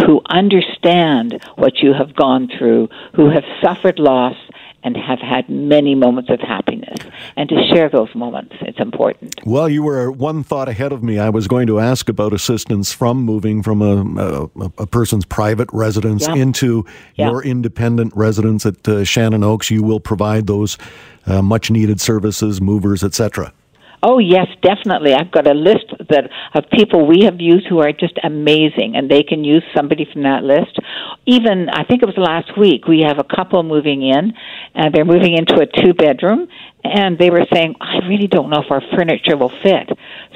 who 0.06 0.22
understand 0.30 1.44
what 1.56 1.80
you 1.80 1.94
have 1.94 2.16
gone 2.16 2.50
through, 2.58 2.89
who 3.16 3.30
have 3.30 3.44
suffered 3.62 4.00
loss, 4.00 4.36
and 4.84 4.98
have 4.98 5.19
had 5.19 5.50
many 5.50 5.96
moments 5.96 6.30
of 6.30 6.39
happiness. 6.39 7.00
And 7.36 7.50
to 7.50 7.56
share 7.72 7.89
those 7.89 8.13
moments, 8.13 8.56
it's 8.62 8.80
important. 8.80 9.36
Well, 9.46 9.69
you 9.69 9.84
were 9.84 10.12
one 10.12 10.43
thought 10.43 10.67
ahead 10.67 10.91
of 10.91 11.02
me. 11.04 11.19
I 11.19 11.30
was 11.30 11.48
going 11.48 11.67
to 11.67 11.80
ask 11.80 12.10
about 12.10 12.34
assistance 12.34 12.91
from 12.91 13.24
moving 13.24 13.63
from 13.63 13.82
a, 13.82 14.50
a, 14.62 14.72
a 14.80 14.88
person's 14.88 15.26
private 15.26 15.69
residence 15.72 16.28
yeah. 16.28 16.36
into 16.36 16.86
yeah. 17.15 17.30
your 17.30 17.43
independent 17.43 18.13
residence 18.15 18.65
at 18.65 18.88
uh, 18.88 19.04
Shannon 19.04 19.43
Oaks. 19.43 19.72
You 19.72 19.84
will 19.84 20.00
provide 20.00 20.48
those 20.48 20.78
uh, 21.26 21.41
much 21.41 21.72
needed 21.72 22.02
services, 22.02 22.62
movers, 22.62 23.04
etc. 23.04 23.54
Oh 24.06 24.19
yes, 24.19 24.48
definitely. 24.62 25.13
I've 25.13 25.32
got 25.32 25.48
a 25.48 25.54
list 25.54 25.93
that 26.13 26.30
of 26.54 26.69
people 26.71 27.06
we 27.06 27.26
have 27.26 27.39
used 27.39 27.67
who 27.67 27.80
are 27.80 27.91
just 27.91 28.17
amazing, 28.23 28.95
and 28.95 29.10
they 29.10 29.23
can 29.23 29.43
use 29.43 29.63
somebody 29.76 30.06
from 30.12 30.23
that 30.23 30.43
list. 30.43 30.78
Even 31.26 31.69
I 31.69 31.84
think 31.84 32.02
it 32.04 32.06
was 32.06 32.17
last 32.17 32.58
week 32.58 32.88
we 32.88 33.02
have 33.02 33.19
a 33.19 33.36
couple 33.36 33.62
moving 33.63 34.02
in, 34.02 34.34
and 34.76 34.93
they're 34.93 35.12
moving 35.15 35.34
into 35.38 35.56
a 35.60 35.65
two 35.65 35.93
bedroom, 35.93 36.47
and 36.84 37.17
they 37.17 37.30
were 37.30 37.45
saying, 37.54 37.76
I 37.80 38.06
really 38.08 38.28
don't 38.28 38.49
know 38.49 38.62
if 38.62 38.71
our 38.71 38.84
furniture 38.95 39.38
will 39.38 39.54
fit. 39.63 39.89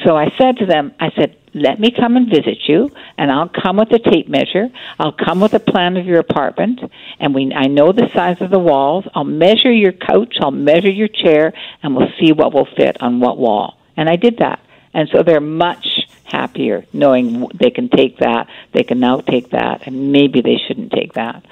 So 0.06 0.16
I 0.16 0.28
said 0.38 0.58
to 0.58 0.66
them, 0.66 0.94
I 1.00 1.10
said, 1.18 1.38
let 1.54 1.80
me 1.80 1.92
come 1.92 2.16
and 2.18 2.30
visit 2.30 2.60
you, 2.68 2.90
and 3.18 3.32
I'll 3.32 3.50
come 3.50 3.78
with 3.78 3.92
a 3.92 4.00
tape 4.00 4.28
measure. 4.30 4.68
I'll 5.00 5.18
come 5.26 5.40
with 5.40 5.54
a 5.54 5.60
plan 5.60 5.98
of 5.98 6.06
your 6.06 6.20
apartment, 6.20 6.80
and 7.20 7.34
we 7.34 7.52
I 7.54 7.68
know 7.68 7.92
the 7.92 8.10
size 8.14 8.42
of 8.42 8.52
the 8.52 8.60
walls. 8.60 9.06
I'll 9.16 9.24
measure 9.24 9.72
your 9.72 9.92
couch, 9.92 10.36
I'll 10.40 10.52
measure 10.52 10.92
your 10.92 11.08
chair, 11.08 11.54
and 11.82 11.96
we'll 11.96 12.12
see 12.20 12.32
what 12.32 12.54
will 12.54 12.68
fit 12.78 13.02
on 13.02 13.20
what 13.20 13.38
wall. 13.38 13.80
And 13.96 14.08
I 14.08 14.18
did 14.18 14.38
that, 14.38 14.60
and 14.94 15.10
so 15.12 15.24
they're 15.24 15.40
much 15.40 15.86
happier 16.24 16.86
knowing 16.94 17.48
they 17.54 17.72
can 17.72 17.90
take 17.90 18.18
that. 18.20 18.48
They 18.74 18.84
can 18.84 19.00
now 19.00 19.22
take 19.22 19.52
that, 19.52 19.88
and 19.88 20.12
maybe 20.12 20.42
they 20.42 20.58
shouldn't 20.68 20.92
take 20.92 21.14
that. 21.14 21.46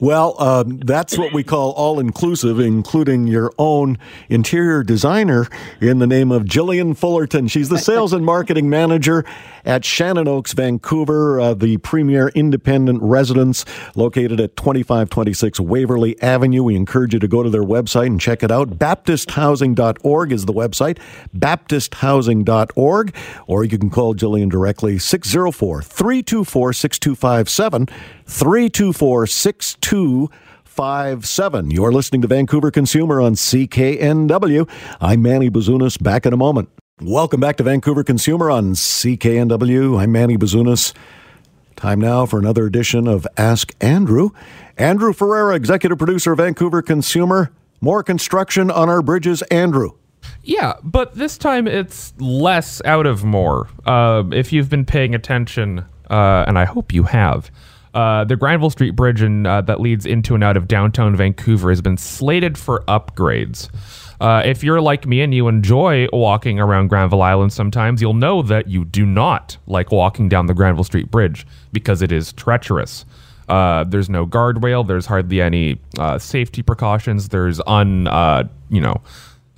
Well, 0.00 0.40
um, 0.42 0.78
that's 0.78 1.18
what 1.18 1.34
we 1.34 1.44
call 1.44 1.72
all 1.72 2.00
inclusive, 2.00 2.58
including 2.58 3.26
your 3.26 3.52
own 3.58 3.98
interior 4.30 4.82
designer 4.82 5.46
in 5.78 5.98
the 5.98 6.06
name 6.06 6.32
of 6.32 6.44
Jillian 6.44 6.96
Fullerton. 6.96 7.48
She's 7.48 7.68
the 7.68 7.78
sales 7.78 8.14
and 8.14 8.24
marketing 8.24 8.70
manager 8.70 9.26
at 9.64 9.84
Shannon 9.84 10.28
Oaks, 10.28 10.52
Vancouver, 10.52 11.40
uh, 11.40 11.54
the 11.54 11.78
premier 11.78 12.28
independent 12.28 13.02
residence 13.02 13.64
located 13.94 14.40
at 14.40 14.56
2526 14.56 15.60
Waverly 15.60 16.20
Avenue. 16.22 16.62
We 16.62 16.76
encourage 16.76 17.14
you 17.14 17.20
to 17.20 17.28
go 17.28 17.42
to 17.42 17.50
their 17.50 17.62
website 17.62 18.06
and 18.06 18.20
check 18.20 18.42
it 18.42 18.50
out. 18.50 18.78
BaptistHousing.org 18.78 20.32
is 20.32 20.46
the 20.46 20.52
website, 20.52 20.98
BaptistHousing.org, 21.36 23.14
or 23.46 23.64
you 23.64 23.78
can 23.78 23.90
call 23.90 24.14
Jillian 24.14 24.50
directly 24.50 24.98
604 24.98 25.82
324 25.82 26.72
6257. 26.72 27.86
324 28.26 29.26
6257. 29.26 31.70
You're 31.70 31.92
listening 31.92 32.22
to 32.22 32.28
Vancouver 32.28 32.70
Consumer 32.70 33.20
on 33.20 33.34
CKNW. 33.34 34.68
I'm 35.00 35.22
Manny 35.22 35.50
Bazunas, 35.50 36.00
back 36.02 36.26
in 36.26 36.32
a 36.32 36.36
moment. 36.36 36.68
Welcome 37.02 37.40
back 37.40 37.56
to 37.56 37.62
Vancouver 37.62 38.04
Consumer 38.04 38.50
on 38.50 38.74
CKNW. 38.74 39.98
I'm 39.98 40.12
Manny 40.12 40.36
Bazunas. 40.36 40.92
Time 41.74 41.98
now 41.98 42.26
for 42.26 42.38
another 42.38 42.66
edition 42.66 43.08
of 43.08 43.26
Ask 43.38 43.74
Andrew. 43.80 44.32
Andrew 44.76 45.14
Ferreira, 45.14 45.54
executive 45.54 45.96
producer 45.96 46.32
of 46.32 46.38
Vancouver 46.38 46.82
Consumer. 46.82 47.52
More 47.80 48.02
construction 48.02 48.70
on 48.70 48.90
our 48.90 49.00
bridges, 49.00 49.40
Andrew. 49.44 49.92
Yeah, 50.42 50.74
but 50.82 51.14
this 51.14 51.38
time 51.38 51.66
it's 51.66 52.12
less 52.18 52.82
out 52.84 53.06
of 53.06 53.24
more. 53.24 53.70
Uh, 53.86 54.24
if 54.30 54.52
you've 54.52 54.68
been 54.68 54.84
paying 54.84 55.14
attention, 55.14 55.86
uh, 56.10 56.44
and 56.46 56.58
I 56.58 56.66
hope 56.66 56.92
you 56.92 57.04
have, 57.04 57.50
uh, 57.94 58.24
the 58.24 58.36
Granville 58.36 58.70
Street 58.70 58.92
Bridge 58.92 59.22
in, 59.22 59.46
uh, 59.46 59.62
that 59.62 59.80
leads 59.80 60.06
into 60.06 60.34
and 60.34 60.44
out 60.44 60.56
of 60.56 60.68
downtown 60.68 61.16
Vancouver 61.16 61.70
has 61.70 61.80
been 61.80 61.96
slated 61.96 62.56
for 62.56 62.84
upgrades. 62.86 63.68
Uh, 64.20 64.42
if 64.44 64.62
you're 64.62 64.80
like 64.80 65.06
me 65.06 65.22
and 65.22 65.32
you 65.32 65.48
enjoy 65.48 66.06
walking 66.12 66.60
around 66.60 66.88
Granville 66.88 67.22
Island 67.22 67.52
sometimes, 67.52 68.02
you'll 68.02 68.14
know 68.14 68.42
that 68.42 68.68
you 68.68 68.84
do 68.84 69.06
not 69.06 69.56
like 69.66 69.90
walking 69.90 70.28
down 70.28 70.46
the 70.46 70.54
Granville 70.54 70.84
Street 70.84 71.10
Bridge 71.10 71.46
because 71.72 72.02
it 72.02 72.12
is 72.12 72.32
treacherous. 72.34 73.06
Uh, 73.48 73.84
there's 73.84 74.10
no 74.10 74.26
guardrail. 74.26 74.86
There's 74.86 75.06
hardly 75.06 75.40
any 75.40 75.80
uh, 75.98 76.18
safety 76.18 76.62
precautions. 76.62 77.30
There's 77.30 77.60
un, 77.66 78.06
you 78.68 78.80
know, 78.80 79.00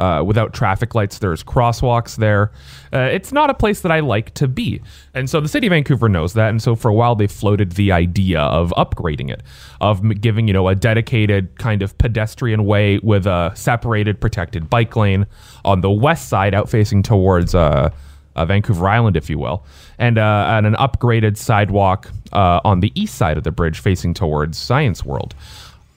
uh, 0.02 0.20
without 0.20 0.52
traffic 0.52 0.96
lights. 0.96 1.20
There's 1.20 1.44
crosswalks 1.44 2.16
there. 2.16 2.50
Uh, 2.92 3.08
it's 3.12 3.30
not 3.30 3.50
a 3.50 3.54
place 3.54 3.82
that 3.82 3.92
I 3.92 4.00
like 4.00 4.34
to 4.34 4.48
be. 4.48 4.82
And 5.14 5.30
so 5.30 5.40
the 5.40 5.46
city 5.46 5.68
of 5.68 5.70
Vancouver 5.70 6.08
knows 6.08 6.32
that. 6.32 6.50
And 6.50 6.60
so 6.60 6.74
for 6.74 6.88
a 6.88 6.92
while, 6.92 7.14
they 7.14 7.28
floated 7.28 7.72
the 7.72 7.92
idea 7.92 8.40
of 8.40 8.70
upgrading 8.76 9.30
it, 9.30 9.44
of 9.80 10.20
giving, 10.20 10.48
you 10.48 10.54
know, 10.54 10.66
a 10.66 10.74
dedicated 10.74 11.56
kind 11.56 11.82
of 11.82 11.96
pedestrian 11.98 12.64
way 12.64 12.98
with 12.98 13.26
a 13.26 13.52
separated, 13.54 14.20
protected 14.20 14.68
bike 14.68 14.96
lane 14.96 15.24
on 15.64 15.82
the 15.82 15.90
west 15.90 16.28
side, 16.28 16.52
out 16.52 16.68
facing 16.68 17.04
towards 17.04 17.54
uh, 17.54 17.90
uh 18.34 18.44
Vancouver 18.44 18.88
Island, 18.88 19.16
if 19.16 19.30
you 19.30 19.38
will, 19.38 19.64
and, 19.98 20.18
uh, 20.18 20.46
and 20.48 20.66
an 20.66 20.74
upgraded 20.74 21.36
sidewalk 21.36 22.10
uh, 22.32 22.60
on 22.64 22.80
the 22.80 22.90
east 23.00 23.14
side 23.14 23.36
of 23.36 23.44
the 23.44 23.52
bridge 23.52 23.78
facing 23.78 24.14
towards 24.14 24.58
Science 24.58 25.04
World. 25.04 25.36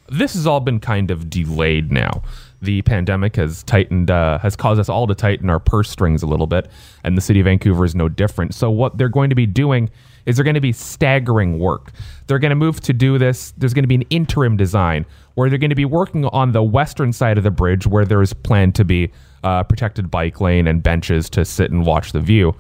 This 0.10 0.36
has 0.36 0.46
all 0.46 0.60
been 0.60 0.80
kind 0.80 1.10
of 1.10 1.32
delayed 1.32 1.92
now 1.92 2.22
the 2.62 2.82
pandemic 2.84 3.36
has 3.36 3.64
tightened, 3.64 4.10
uh, 4.10 4.38
has 4.40 4.56
caused 4.56 4.80
us 4.80 4.90
all 4.90 5.08
to 5.08 5.16
tighten 5.16 5.50
our 5.50 5.60
purse 5.60 5.90
strings 5.90 6.24
a 6.24 6.28
little 6.28 6.48
bit, 6.48 6.70
and 7.04 7.18
the 7.18 7.22
city 7.22 7.40
of 7.40 7.46
Vancouver 7.46 7.86
is 7.86 7.96
no 7.96 8.10
different. 8.10 8.54
So 8.54 8.70
what 8.72 8.98
they're 8.98 9.10
going 9.10 9.30
to 9.30 9.36
be 9.36 9.46
doing 9.46 9.90
is 10.26 10.36
they're 10.36 10.44
going 10.44 10.56
to 10.56 10.62
be 10.62 10.72
staggering 10.72 11.60
work. 11.60 11.92
They're 12.28 12.40
going 12.40 12.50
to 12.50 12.56
move 12.56 12.80
to 12.82 12.94
do 12.94 13.18
this. 13.18 13.54
There's 13.58 13.74
going 13.74 13.84
to 13.84 13.88
be 13.88 13.96
an 13.96 14.06
interim 14.10 14.58
design 14.58 15.06
where 15.36 15.50
they're 15.50 15.60
going 15.60 15.70
to 15.70 15.76
be 15.76 15.86
working 15.86 16.26
on 16.26 16.52
the 16.52 16.64
western 16.64 17.14
side 17.14 17.38
of 17.38 17.44
the 17.44 17.52
bridge 17.52 17.86
where 17.86 18.06
there 18.06 18.22
is 18.22 18.34
planned 18.34 18.76
to 18.76 18.86
be 18.86 19.12
uh, 19.44 19.64
protected 19.64 20.10
bike 20.10 20.42
lane 20.42 20.68
and 20.68 20.82
benches 20.82 21.30
to 21.30 21.46
sit 21.46 21.72
and 21.72 21.86
watch 21.86 22.12
the 22.12 22.22
view. 22.22 22.56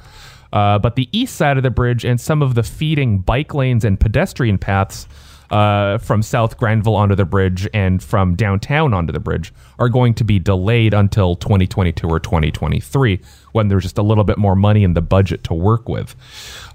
Uh, 0.53 0.79
but 0.79 0.95
the 0.95 1.09
east 1.11 1.35
side 1.35 1.57
of 1.57 1.63
the 1.63 1.69
bridge 1.69 2.05
and 2.05 2.21
some 2.21 2.41
of 2.41 2.55
the 2.55 2.63
feeding 2.63 3.19
bike 3.19 3.53
lanes 3.53 3.83
and 3.83 3.99
pedestrian 3.99 4.57
paths 4.57 5.07
uh, 5.49 5.97
from 5.99 6.21
South 6.21 6.57
Granville 6.57 6.95
onto 6.95 7.15
the 7.15 7.25
bridge 7.25 7.67
and 7.73 8.01
from 8.01 8.35
downtown 8.35 8.93
onto 8.93 9.13
the 9.13 9.19
bridge 9.19 9.53
are 9.79 9.89
going 9.89 10.13
to 10.15 10.23
be 10.23 10.39
delayed 10.39 10.93
until 10.93 11.35
2022 11.35 12.07
or 12.07 12.19
2023 12.19 13.19
when 13.51 13.67
there's 13.67 13.83
just 13.83 13.97
a 13.97 14.03
little 14.03 14.23
bit 14.23 14.37
more 14.37 14.55
money 14.55 14.83
in 14.83 14.93
the 14.93 15.01
budget 15.01 15.43
to 15.45 15.53
work 15.53 15.87
with. 15.87 16.15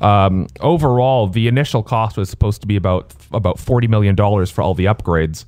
Um, 0.00 0.46
overall, 0.60 1.26
the 1.26 1.48
initial 1.48 1.82
cost 1.82 2.16
was 2.16 2.30
supposed 2.30 2.60
to 2.62 2.66
be 2.66 2.76
about 2.76 3.12
about 3.32 3.58
40 3.58 3.86
million 3.86 4.14
dollars 4.14 4.50
for 4.50 4.62
all 4.62 4.74
the 4.74 4.86
upgrades. 4.86 5.44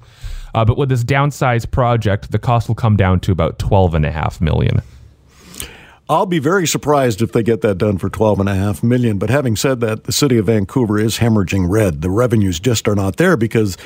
Uh, 0.54 0.64
but 0.64 0.76
with 0.76 0.88
this 0.88 1.02
downsized 1.02 1.70
project, 1.70 2.30
the 2.30 2.38
cost 2.38 2.68
will 2.68 2.74
come 2.74 2.96
down 2.96 3.20
to 3.20 3.32
about 3.32 3.58
12 3.58 3.94
and 3.94 4.04
a 4.04 4.10
half 4.10 4.40
million. 4.40 4.82
I'll 6.12 6.26
be 6.26 6.40
very 6.40 6.66
surprised 6.66 7.22
if 7.22 7.32
they 7.32 7.42
get 7.42 7.62
that 7.62 7.78
done 7.78 7.96
for 7.96 8.10
twelve 8.10 8.38
and 8.38 8.46
a 8.46 8.54
half 8.54 8.82
million. 8.82 9.16
But 9.16 9.30
having 9.30 9.56
said 9.56 9.80
that, 9.80 10.04
the 10.04 10.12
city 10.12 10.36
of 10.36 10.44
Vancouver 10.44 10.98
is 10.98 11.18
hemorrhaging 11.18 11.70
red. 11.70 12.02
The 12.02 12.10
revenues 12.10 12.60
just 12.60 12.86
are 12.86 12.94
not 12.94 13.16
there 13.16 13.34
because 13.34 13.78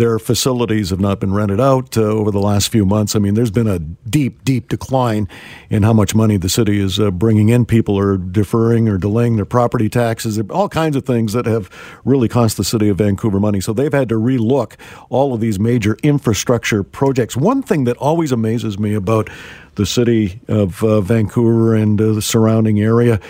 their 0.00 0.18
facilities 0.18 0.88
have 0.88 0.98
not 0.98 1.20
been 1.20 1.34
rented 1.34 1.60
out 1.60 1.98
uh, 1.98 2.00
over 2.00 2.30
the 2.30 2.40
last 2.40 2.72
few 2.72 2.86
months. 2.86 3.14
I 3.14 3.18
mean, 3.18 3.34
there's 3.34 3.50
been 3.50 3.68
a 3.68 3.78
deep, 3.78 4.42
deep 4.44 4.70
decline 4.70 5.28
in 5.68 5.82
how 5.82 5.92
much 5.92 6.14
money 6.14 6.38
the 6.38 6.48
city 6.48 6.80
is 6.80 6.98
uh, 6.98 7.10
bringing 7.10 7.50
in. 7.50 7.66
People 7.66 7.98
are 7.98 8.16
deferring 8.16 8.88
or 8.88 8.96
delaying 8.96 9.36
their 9.36 9.44
property 9.44 9.90
taxes, 9.90 10.40
all 10.48 10.70
kinds 10.70 10.96
of 10.96 11.04
things 11.04 11.34
that 11.34 11.44
have 11.44 11.68
really 12.06 12.28
cost 12.28 12.56
the 12.56 12.64
city 12.64 12.88
of 12.88 12.96
Vancouver 12.96 13.38
money. 13.38 13.60
So 13.60 13.74
they've 13.74 13.92
had 13.92 14.08
to 14.08 14.14
relook 14.14 14.76
all 15.10 15.34
of 15.34 15.40
these 15.40 15.60
major 15.60 15.98
infrastructure 16.02 16.82
projects. 16.82 17.36
One 17.36 17.62
thing 17.62 17.84
that 17.84 17.98
always 17.98 18.32
amazes 18.32 18.78
me 18.78 18.94
about 18.94 19.28
the 19.74 19.84
city 19.84 20.40
of 20.48 20.82
uh, 20.82 21.02
Vancouver 21.02 21.74
and 21.74 22.00
uh, 22.00 22.14
the 22.14 22.22
surrounding 22.22 22.80
area, 22.80 23.20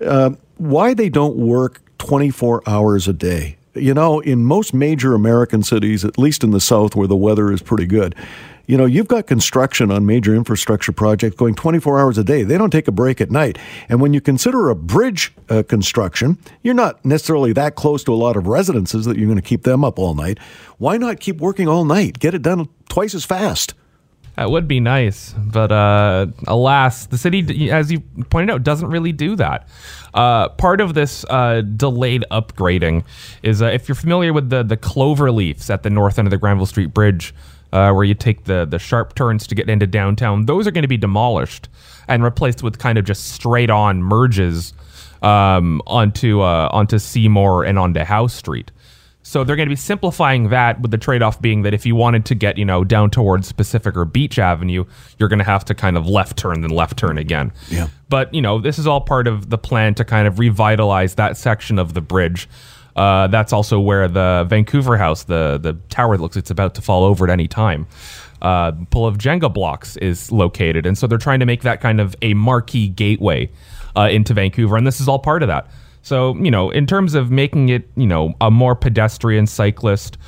uh, 0.00 0.30
why 0.58 0.94
they 0.94 1.08
don't 1.08 1.34
work 1.34 1.82
24 1.98 2.62
hours 2.68 3.08
a 3.08 3.12
day 3.12 3.56
you 3.74 3.94
know, 3.94 4.20
in 4.20 4.44
most 4.44 4.74
major 4.74 5.14
American 5.14 5.62
cities, 5.62 6.04
at 6.04 6.18
least 6.18 6.44
in 6.44 6.50
the 6.50 6.60
South 6.60 6.94
where 6.96 7.08
the 7.08 7.16
weather 7.16 7.52
is 7.52 7.62
pretty 7.62 7.86
good, 7.86 8.14
you 8.66 8.78
know, 8.78 8.86
you've 8.86 9.08
got 9.08 9.26
construction 9.26 9.90
on 9.90 10.06
major 10.06 10.34
infrastructure 10.34 10.92
projects 10.92 11.36
going 11.36 11.54
24 11.54 12.00
hours 12.00 12.16
a 12.16 12.24
day. 12.24 12.44
They 12.44 12.56
don't 12.56 12.70
take 12.70 12.88
a 12.88 12.92
break 12.92 13.20
at 13.20 13.30
night. 13.30 13.58
And 13.88 14.00
when 14.00 14.14
you 14.14 14.20
consider 14.20 14.70
a 14.70 14.74
bridge 14.74 15.34
uh, 15.50 15.62
construction, 15.64 16.38
you're 16.62 16.74
not 16.74 17.04
necessarily 17.04 17.52
that 17.52 17.74
close 17.74 18.02
to 18.04 18.14
a 18.14 18.16
lot 18.16 18.36
of 18.36 18.46
residences 18.46 19.04
that 19.04 19.18
you're 19.18 19.26
going 19.26 19.40
to 19.40 19.42
keep 19.42 19.64
them 19.64 19.84
up 19.84 19.98
all 19.98 20.14
night. 20.14 20.38
Why 20.78 20.96
not 20.96 21.20
keep 21.20 21.38
working 21.38 21.68
all 21.68 21.84
night? 21.84 22.18
Get 22.18 22.34
it 22.34 22.42
done 22.42 22.68
twice 22.88 23.14
as 23.14 23.24
fast. 23.24 23.74
That 24.36 24.50
would 24.50 24.66
be 24.66 24.80
nice, 24.80 25.32
but 25.32 25.70
uh, 25.70 26.26
alas, 26.48 27.06
the 27.06 27.16
city, 27.16 27.70
as 27.70 27.92
you 27.92 28.00
pointed 28.30 28.52
out, 28.52 28.64
doesn't 28.64 28.88
really 28.88 29.12
do 29.12 29.36
that. 29.36 29.68
Uh, 30.12 30.48
part 30.48 30.80
of 30.80 30.94
this 30.94 31.24
uh, 31.30 31.60
delayed 31.60 32.24
upgrading 32.32 33.04
is 33.44 33.62
uh, 33.62 33.66
if 33.66 33.88
you're 33.88 33.94
familiar 33.94 34.32
with 34.32 34.50
the 34.50 34.64
the 34.64 34.76
clover 34.76 35.30
leaves 35.30 35.70
at 35.70 35.84
the 35.84 35.90
north 35.90 36.18
end 36.18 36.26
of 36.26 36.30
the 36.32 36.36
Granville 36.36 36.66
Street 36.66 36.92
Bridge, 36.92 37.32
uh, 37.72 37.92
where 37.92 38.04
you 38.04 38.14
take 38.14 38.44
the 38.44 38.64
the 38.64 38.78
sharp 38.78 39.14
turns 39.14 39.46
to 39.46 39.54
get 39.54 39.70
into 39.70 39.86
downtown, 39.86 40.46
those 40.46 40.66
are 40.66 40.72
going 40.72 40.82
to 40.82 40.88
be 40.88 40.96
demolished 40.96 41.68
and 42.08 42.24
replaced 42.24 42.62
with 42.62 42.78
kind 42.78 42.98
of 42.98 43.04
just 43.04 43.28
straight 43.28 43.70
on 43.70 44.02
merges 44.02 44.72
um, 45.22 45.80
onto 45.86 46.40
uh, 46.40 46.68
onto 46.72 46.98
Seymour 46.98 47.64
and 47.64 47.78
onto 47.78 48.00
Howe 48.00 48.26
Street. 48.26 48.72
So 49.26 49.42
they're 49.42 49.56
going 49.56 49.68
to 49.68 49.72
be 49.72 49.76
simplifying 49.76 50.50
that 50.50 50.80
with 50.82 50.90
the 50.90 50.98
trade-off 50.98 51.40
being 51.40 51.62
that 51.62 51.72
if 51.72 51.86
you 51.86 51.96
wanted 51.96 52.26
to 52.26 52.34
get, 52.34 52.58
you 52.58 52.64
know, 52.64 52.84
down 52.84 53.08
towards 53.08 53.50
Pacific 53.52 53.96
or 53.96 54.04
Beach 54.04 54.38
Avenue, 54.38 54.84
you're 55.18 55.30
going 55.30 55.38
to 55.38 55.44
have 55.46 55.64
to 55.64 55.74
kind 55.74 55.96
of 55.96 56.06
left 56.06 56.36
turn 56.36 56.60
then 56.60 56.70
left 56.70 56.98
turn 56.98 57.16
again. 57.16 57.50
Yeah. 57.70 57.88
But, 58.10 58.32
you 58.34 58.42
know, 58.42 58.60
this 58.60 58.78
is 58.78 58.86
all 58.86 59.00
part 59.00 59.26
of 59.26 59.48
the 59.48 59.56
plan 59.56 59.94
to 59.94 60.04
kind 60.04 60.28
of 60.28 60.38
revitalize 60.38 61.14
that 61.14 61.38
section 61.38 61.78
of 61.78 61.94
the 61.94 62.02
bridge. 62.02 62.48
Uh, 62.96 63.26
that's 63.28 63.52
also 63.52 63.80
where 63.80 64.08
the 64.08 64.46
Vancouver 64.48 64.96
House, 64.96 65.24
the 65.24 65.58
the 65.60 65.72
tower 65.88 66.16
that 66.16 66.22
looks 66.22 66.36
it's 66.36 66.50
about 66.50 66.74
to 66.76 66.82
fall 66.82 67.02
over 67.02 67.24
at 67.24 67.30
any 67.30 67.48
time, 67.48 67.88
uh, 68.42 68.72
pull 68.90 69.06
of 69.06 69.18
Jenga 69.18 69.52
blocks 69.52 69.96
is 69.96 70.30
located, 70.30 70.86
and 70.86 70.96
so 70.96 71.08
they're 71.08 71.18
trying 71.18 71.40
to 71.40 71.46
make 71.46 71.62
that 71.62 71.80
kind 71.80 72.00
of 72.00 72.14
a 72.22 72.34
marquee 72.34 72.88
gateway 72.88 73.50
uh, 73.96 74.08
into 74.12 74.32
Vancouver, 74.32 74.76
and 74.76 74.86
this 74.86 75.00
is 75.00 75.08
all 75.08 75.18
part 75.18 75.42
of 75.42 75.48
that. 75.48 75.66
So, 76.04 76.36
you 76.36 76.50
know, 76.50 76.68
in 76.68 76.86
terms 76.86 77.14
of 77.14 77.30
making 77.30 77.70
it, 77.70 77.88
you 77.96 78.06
know, 78.06 78.34
a 78.38 78.50
more 78.50 78.76
pedestrian, 78.76 79.46
cyclist, 79.46 80.18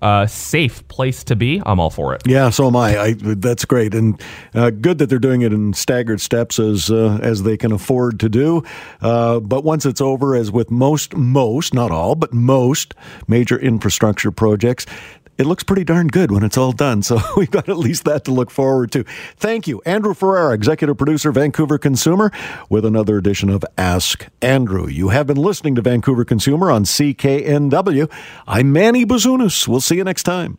uh, 0.00 0.26
safe 0.26 0.86
place 0.88 1.22
to 1.24 1.36
be, 1.36 1.62
I'm 1.66 1.78
all 1.78 1.90
for 1.90 2.14
it. 2.14 2.22
Yeah, 2.26 2.48
so 2.48 2.66
am 2.66 2.76
I. 2.76 2.98
I 2.98 3.14
that's 3.18 3.66
great, 3.66 3.94
and 3.94 4.20
uh, 4.54 4.70
good 4.70 4.96
that 4.98 5.08
they're 5.08 5.18
doing 5.18 5.42
it 5.42 5.52
in 5.52 5.74
staggered 5.74 6.22
steps 6.22 6.58
as 6.58 6.90
uh, 6.90 7.18
as 7.22 7.42
they 7.42 7.56
can 7.58 7.70
afford 7.70 8.18
to 8.20 8.30
do. 8.30 8.62
Uh, 9.02 9.40
but 9.40 9.62
once 9.62 9.84
it's 9.84 10.00
over, 10.00 10.34
as 10.34 10.50
with 10.50 10.70
most 10.70 11.14
most 11.14 11.74
not 11.74 11.90
all, 11.90 12.14
but 12.14 12.32
most 12.32 12.94
major 13.28 13.58
infrastructure 13.58 14.30
projects, 14.30 14.86
it 15.38 15.46
looks 15.46 15.62
pretty 15.62 15.84
darn 15.84 16.08
good 16.08 16.30
when 16.30 16.42
it's 16.42 16.56
all 16.56 16.72
done. 16.72 17.02
So 17.02 17.18
we've 17.36 17.50
got 17.50 17.68
at 17.68 17.78
least 17.78 18.04
that 18.04 18.24
to 18.24 18.32
look 18.32 18.50
forward 18.50 18.92
to. 18.92 19.04
Thank 19.36 19.66
you, 19.66 19.82
Andrew 19.86 20.14
Ferreira, 20.14 20.54
executive 20.54 20.96
producer, 20.96 21.32
Vancouver 21.32 21.78
Consumer, 21.78 22.30
with 22.68 22.84
another 22.84 23.18
edition 23.18 23.50
of 23.50 23.64
Ask 23.78 24.26
Andrew. 24.42 24.88
You 24.88 25.08
have 25.10 25.26
been 25.26 25.36
listening 25.36 25.74
to 25.76 25.82
Vancouver 25.82 26.24
Consumer 26.24 26.70
on 26.70 26.84
CKNW. 26.84 28.10
I'm 28.46 28.72
Manny 28.72 29.04
Bazunas. 29.04 29.68
We'll 29.68 29.80
see 29.80 29.96
you 29.96 30.04
next 30.04 30.24
time. 30.24 30.58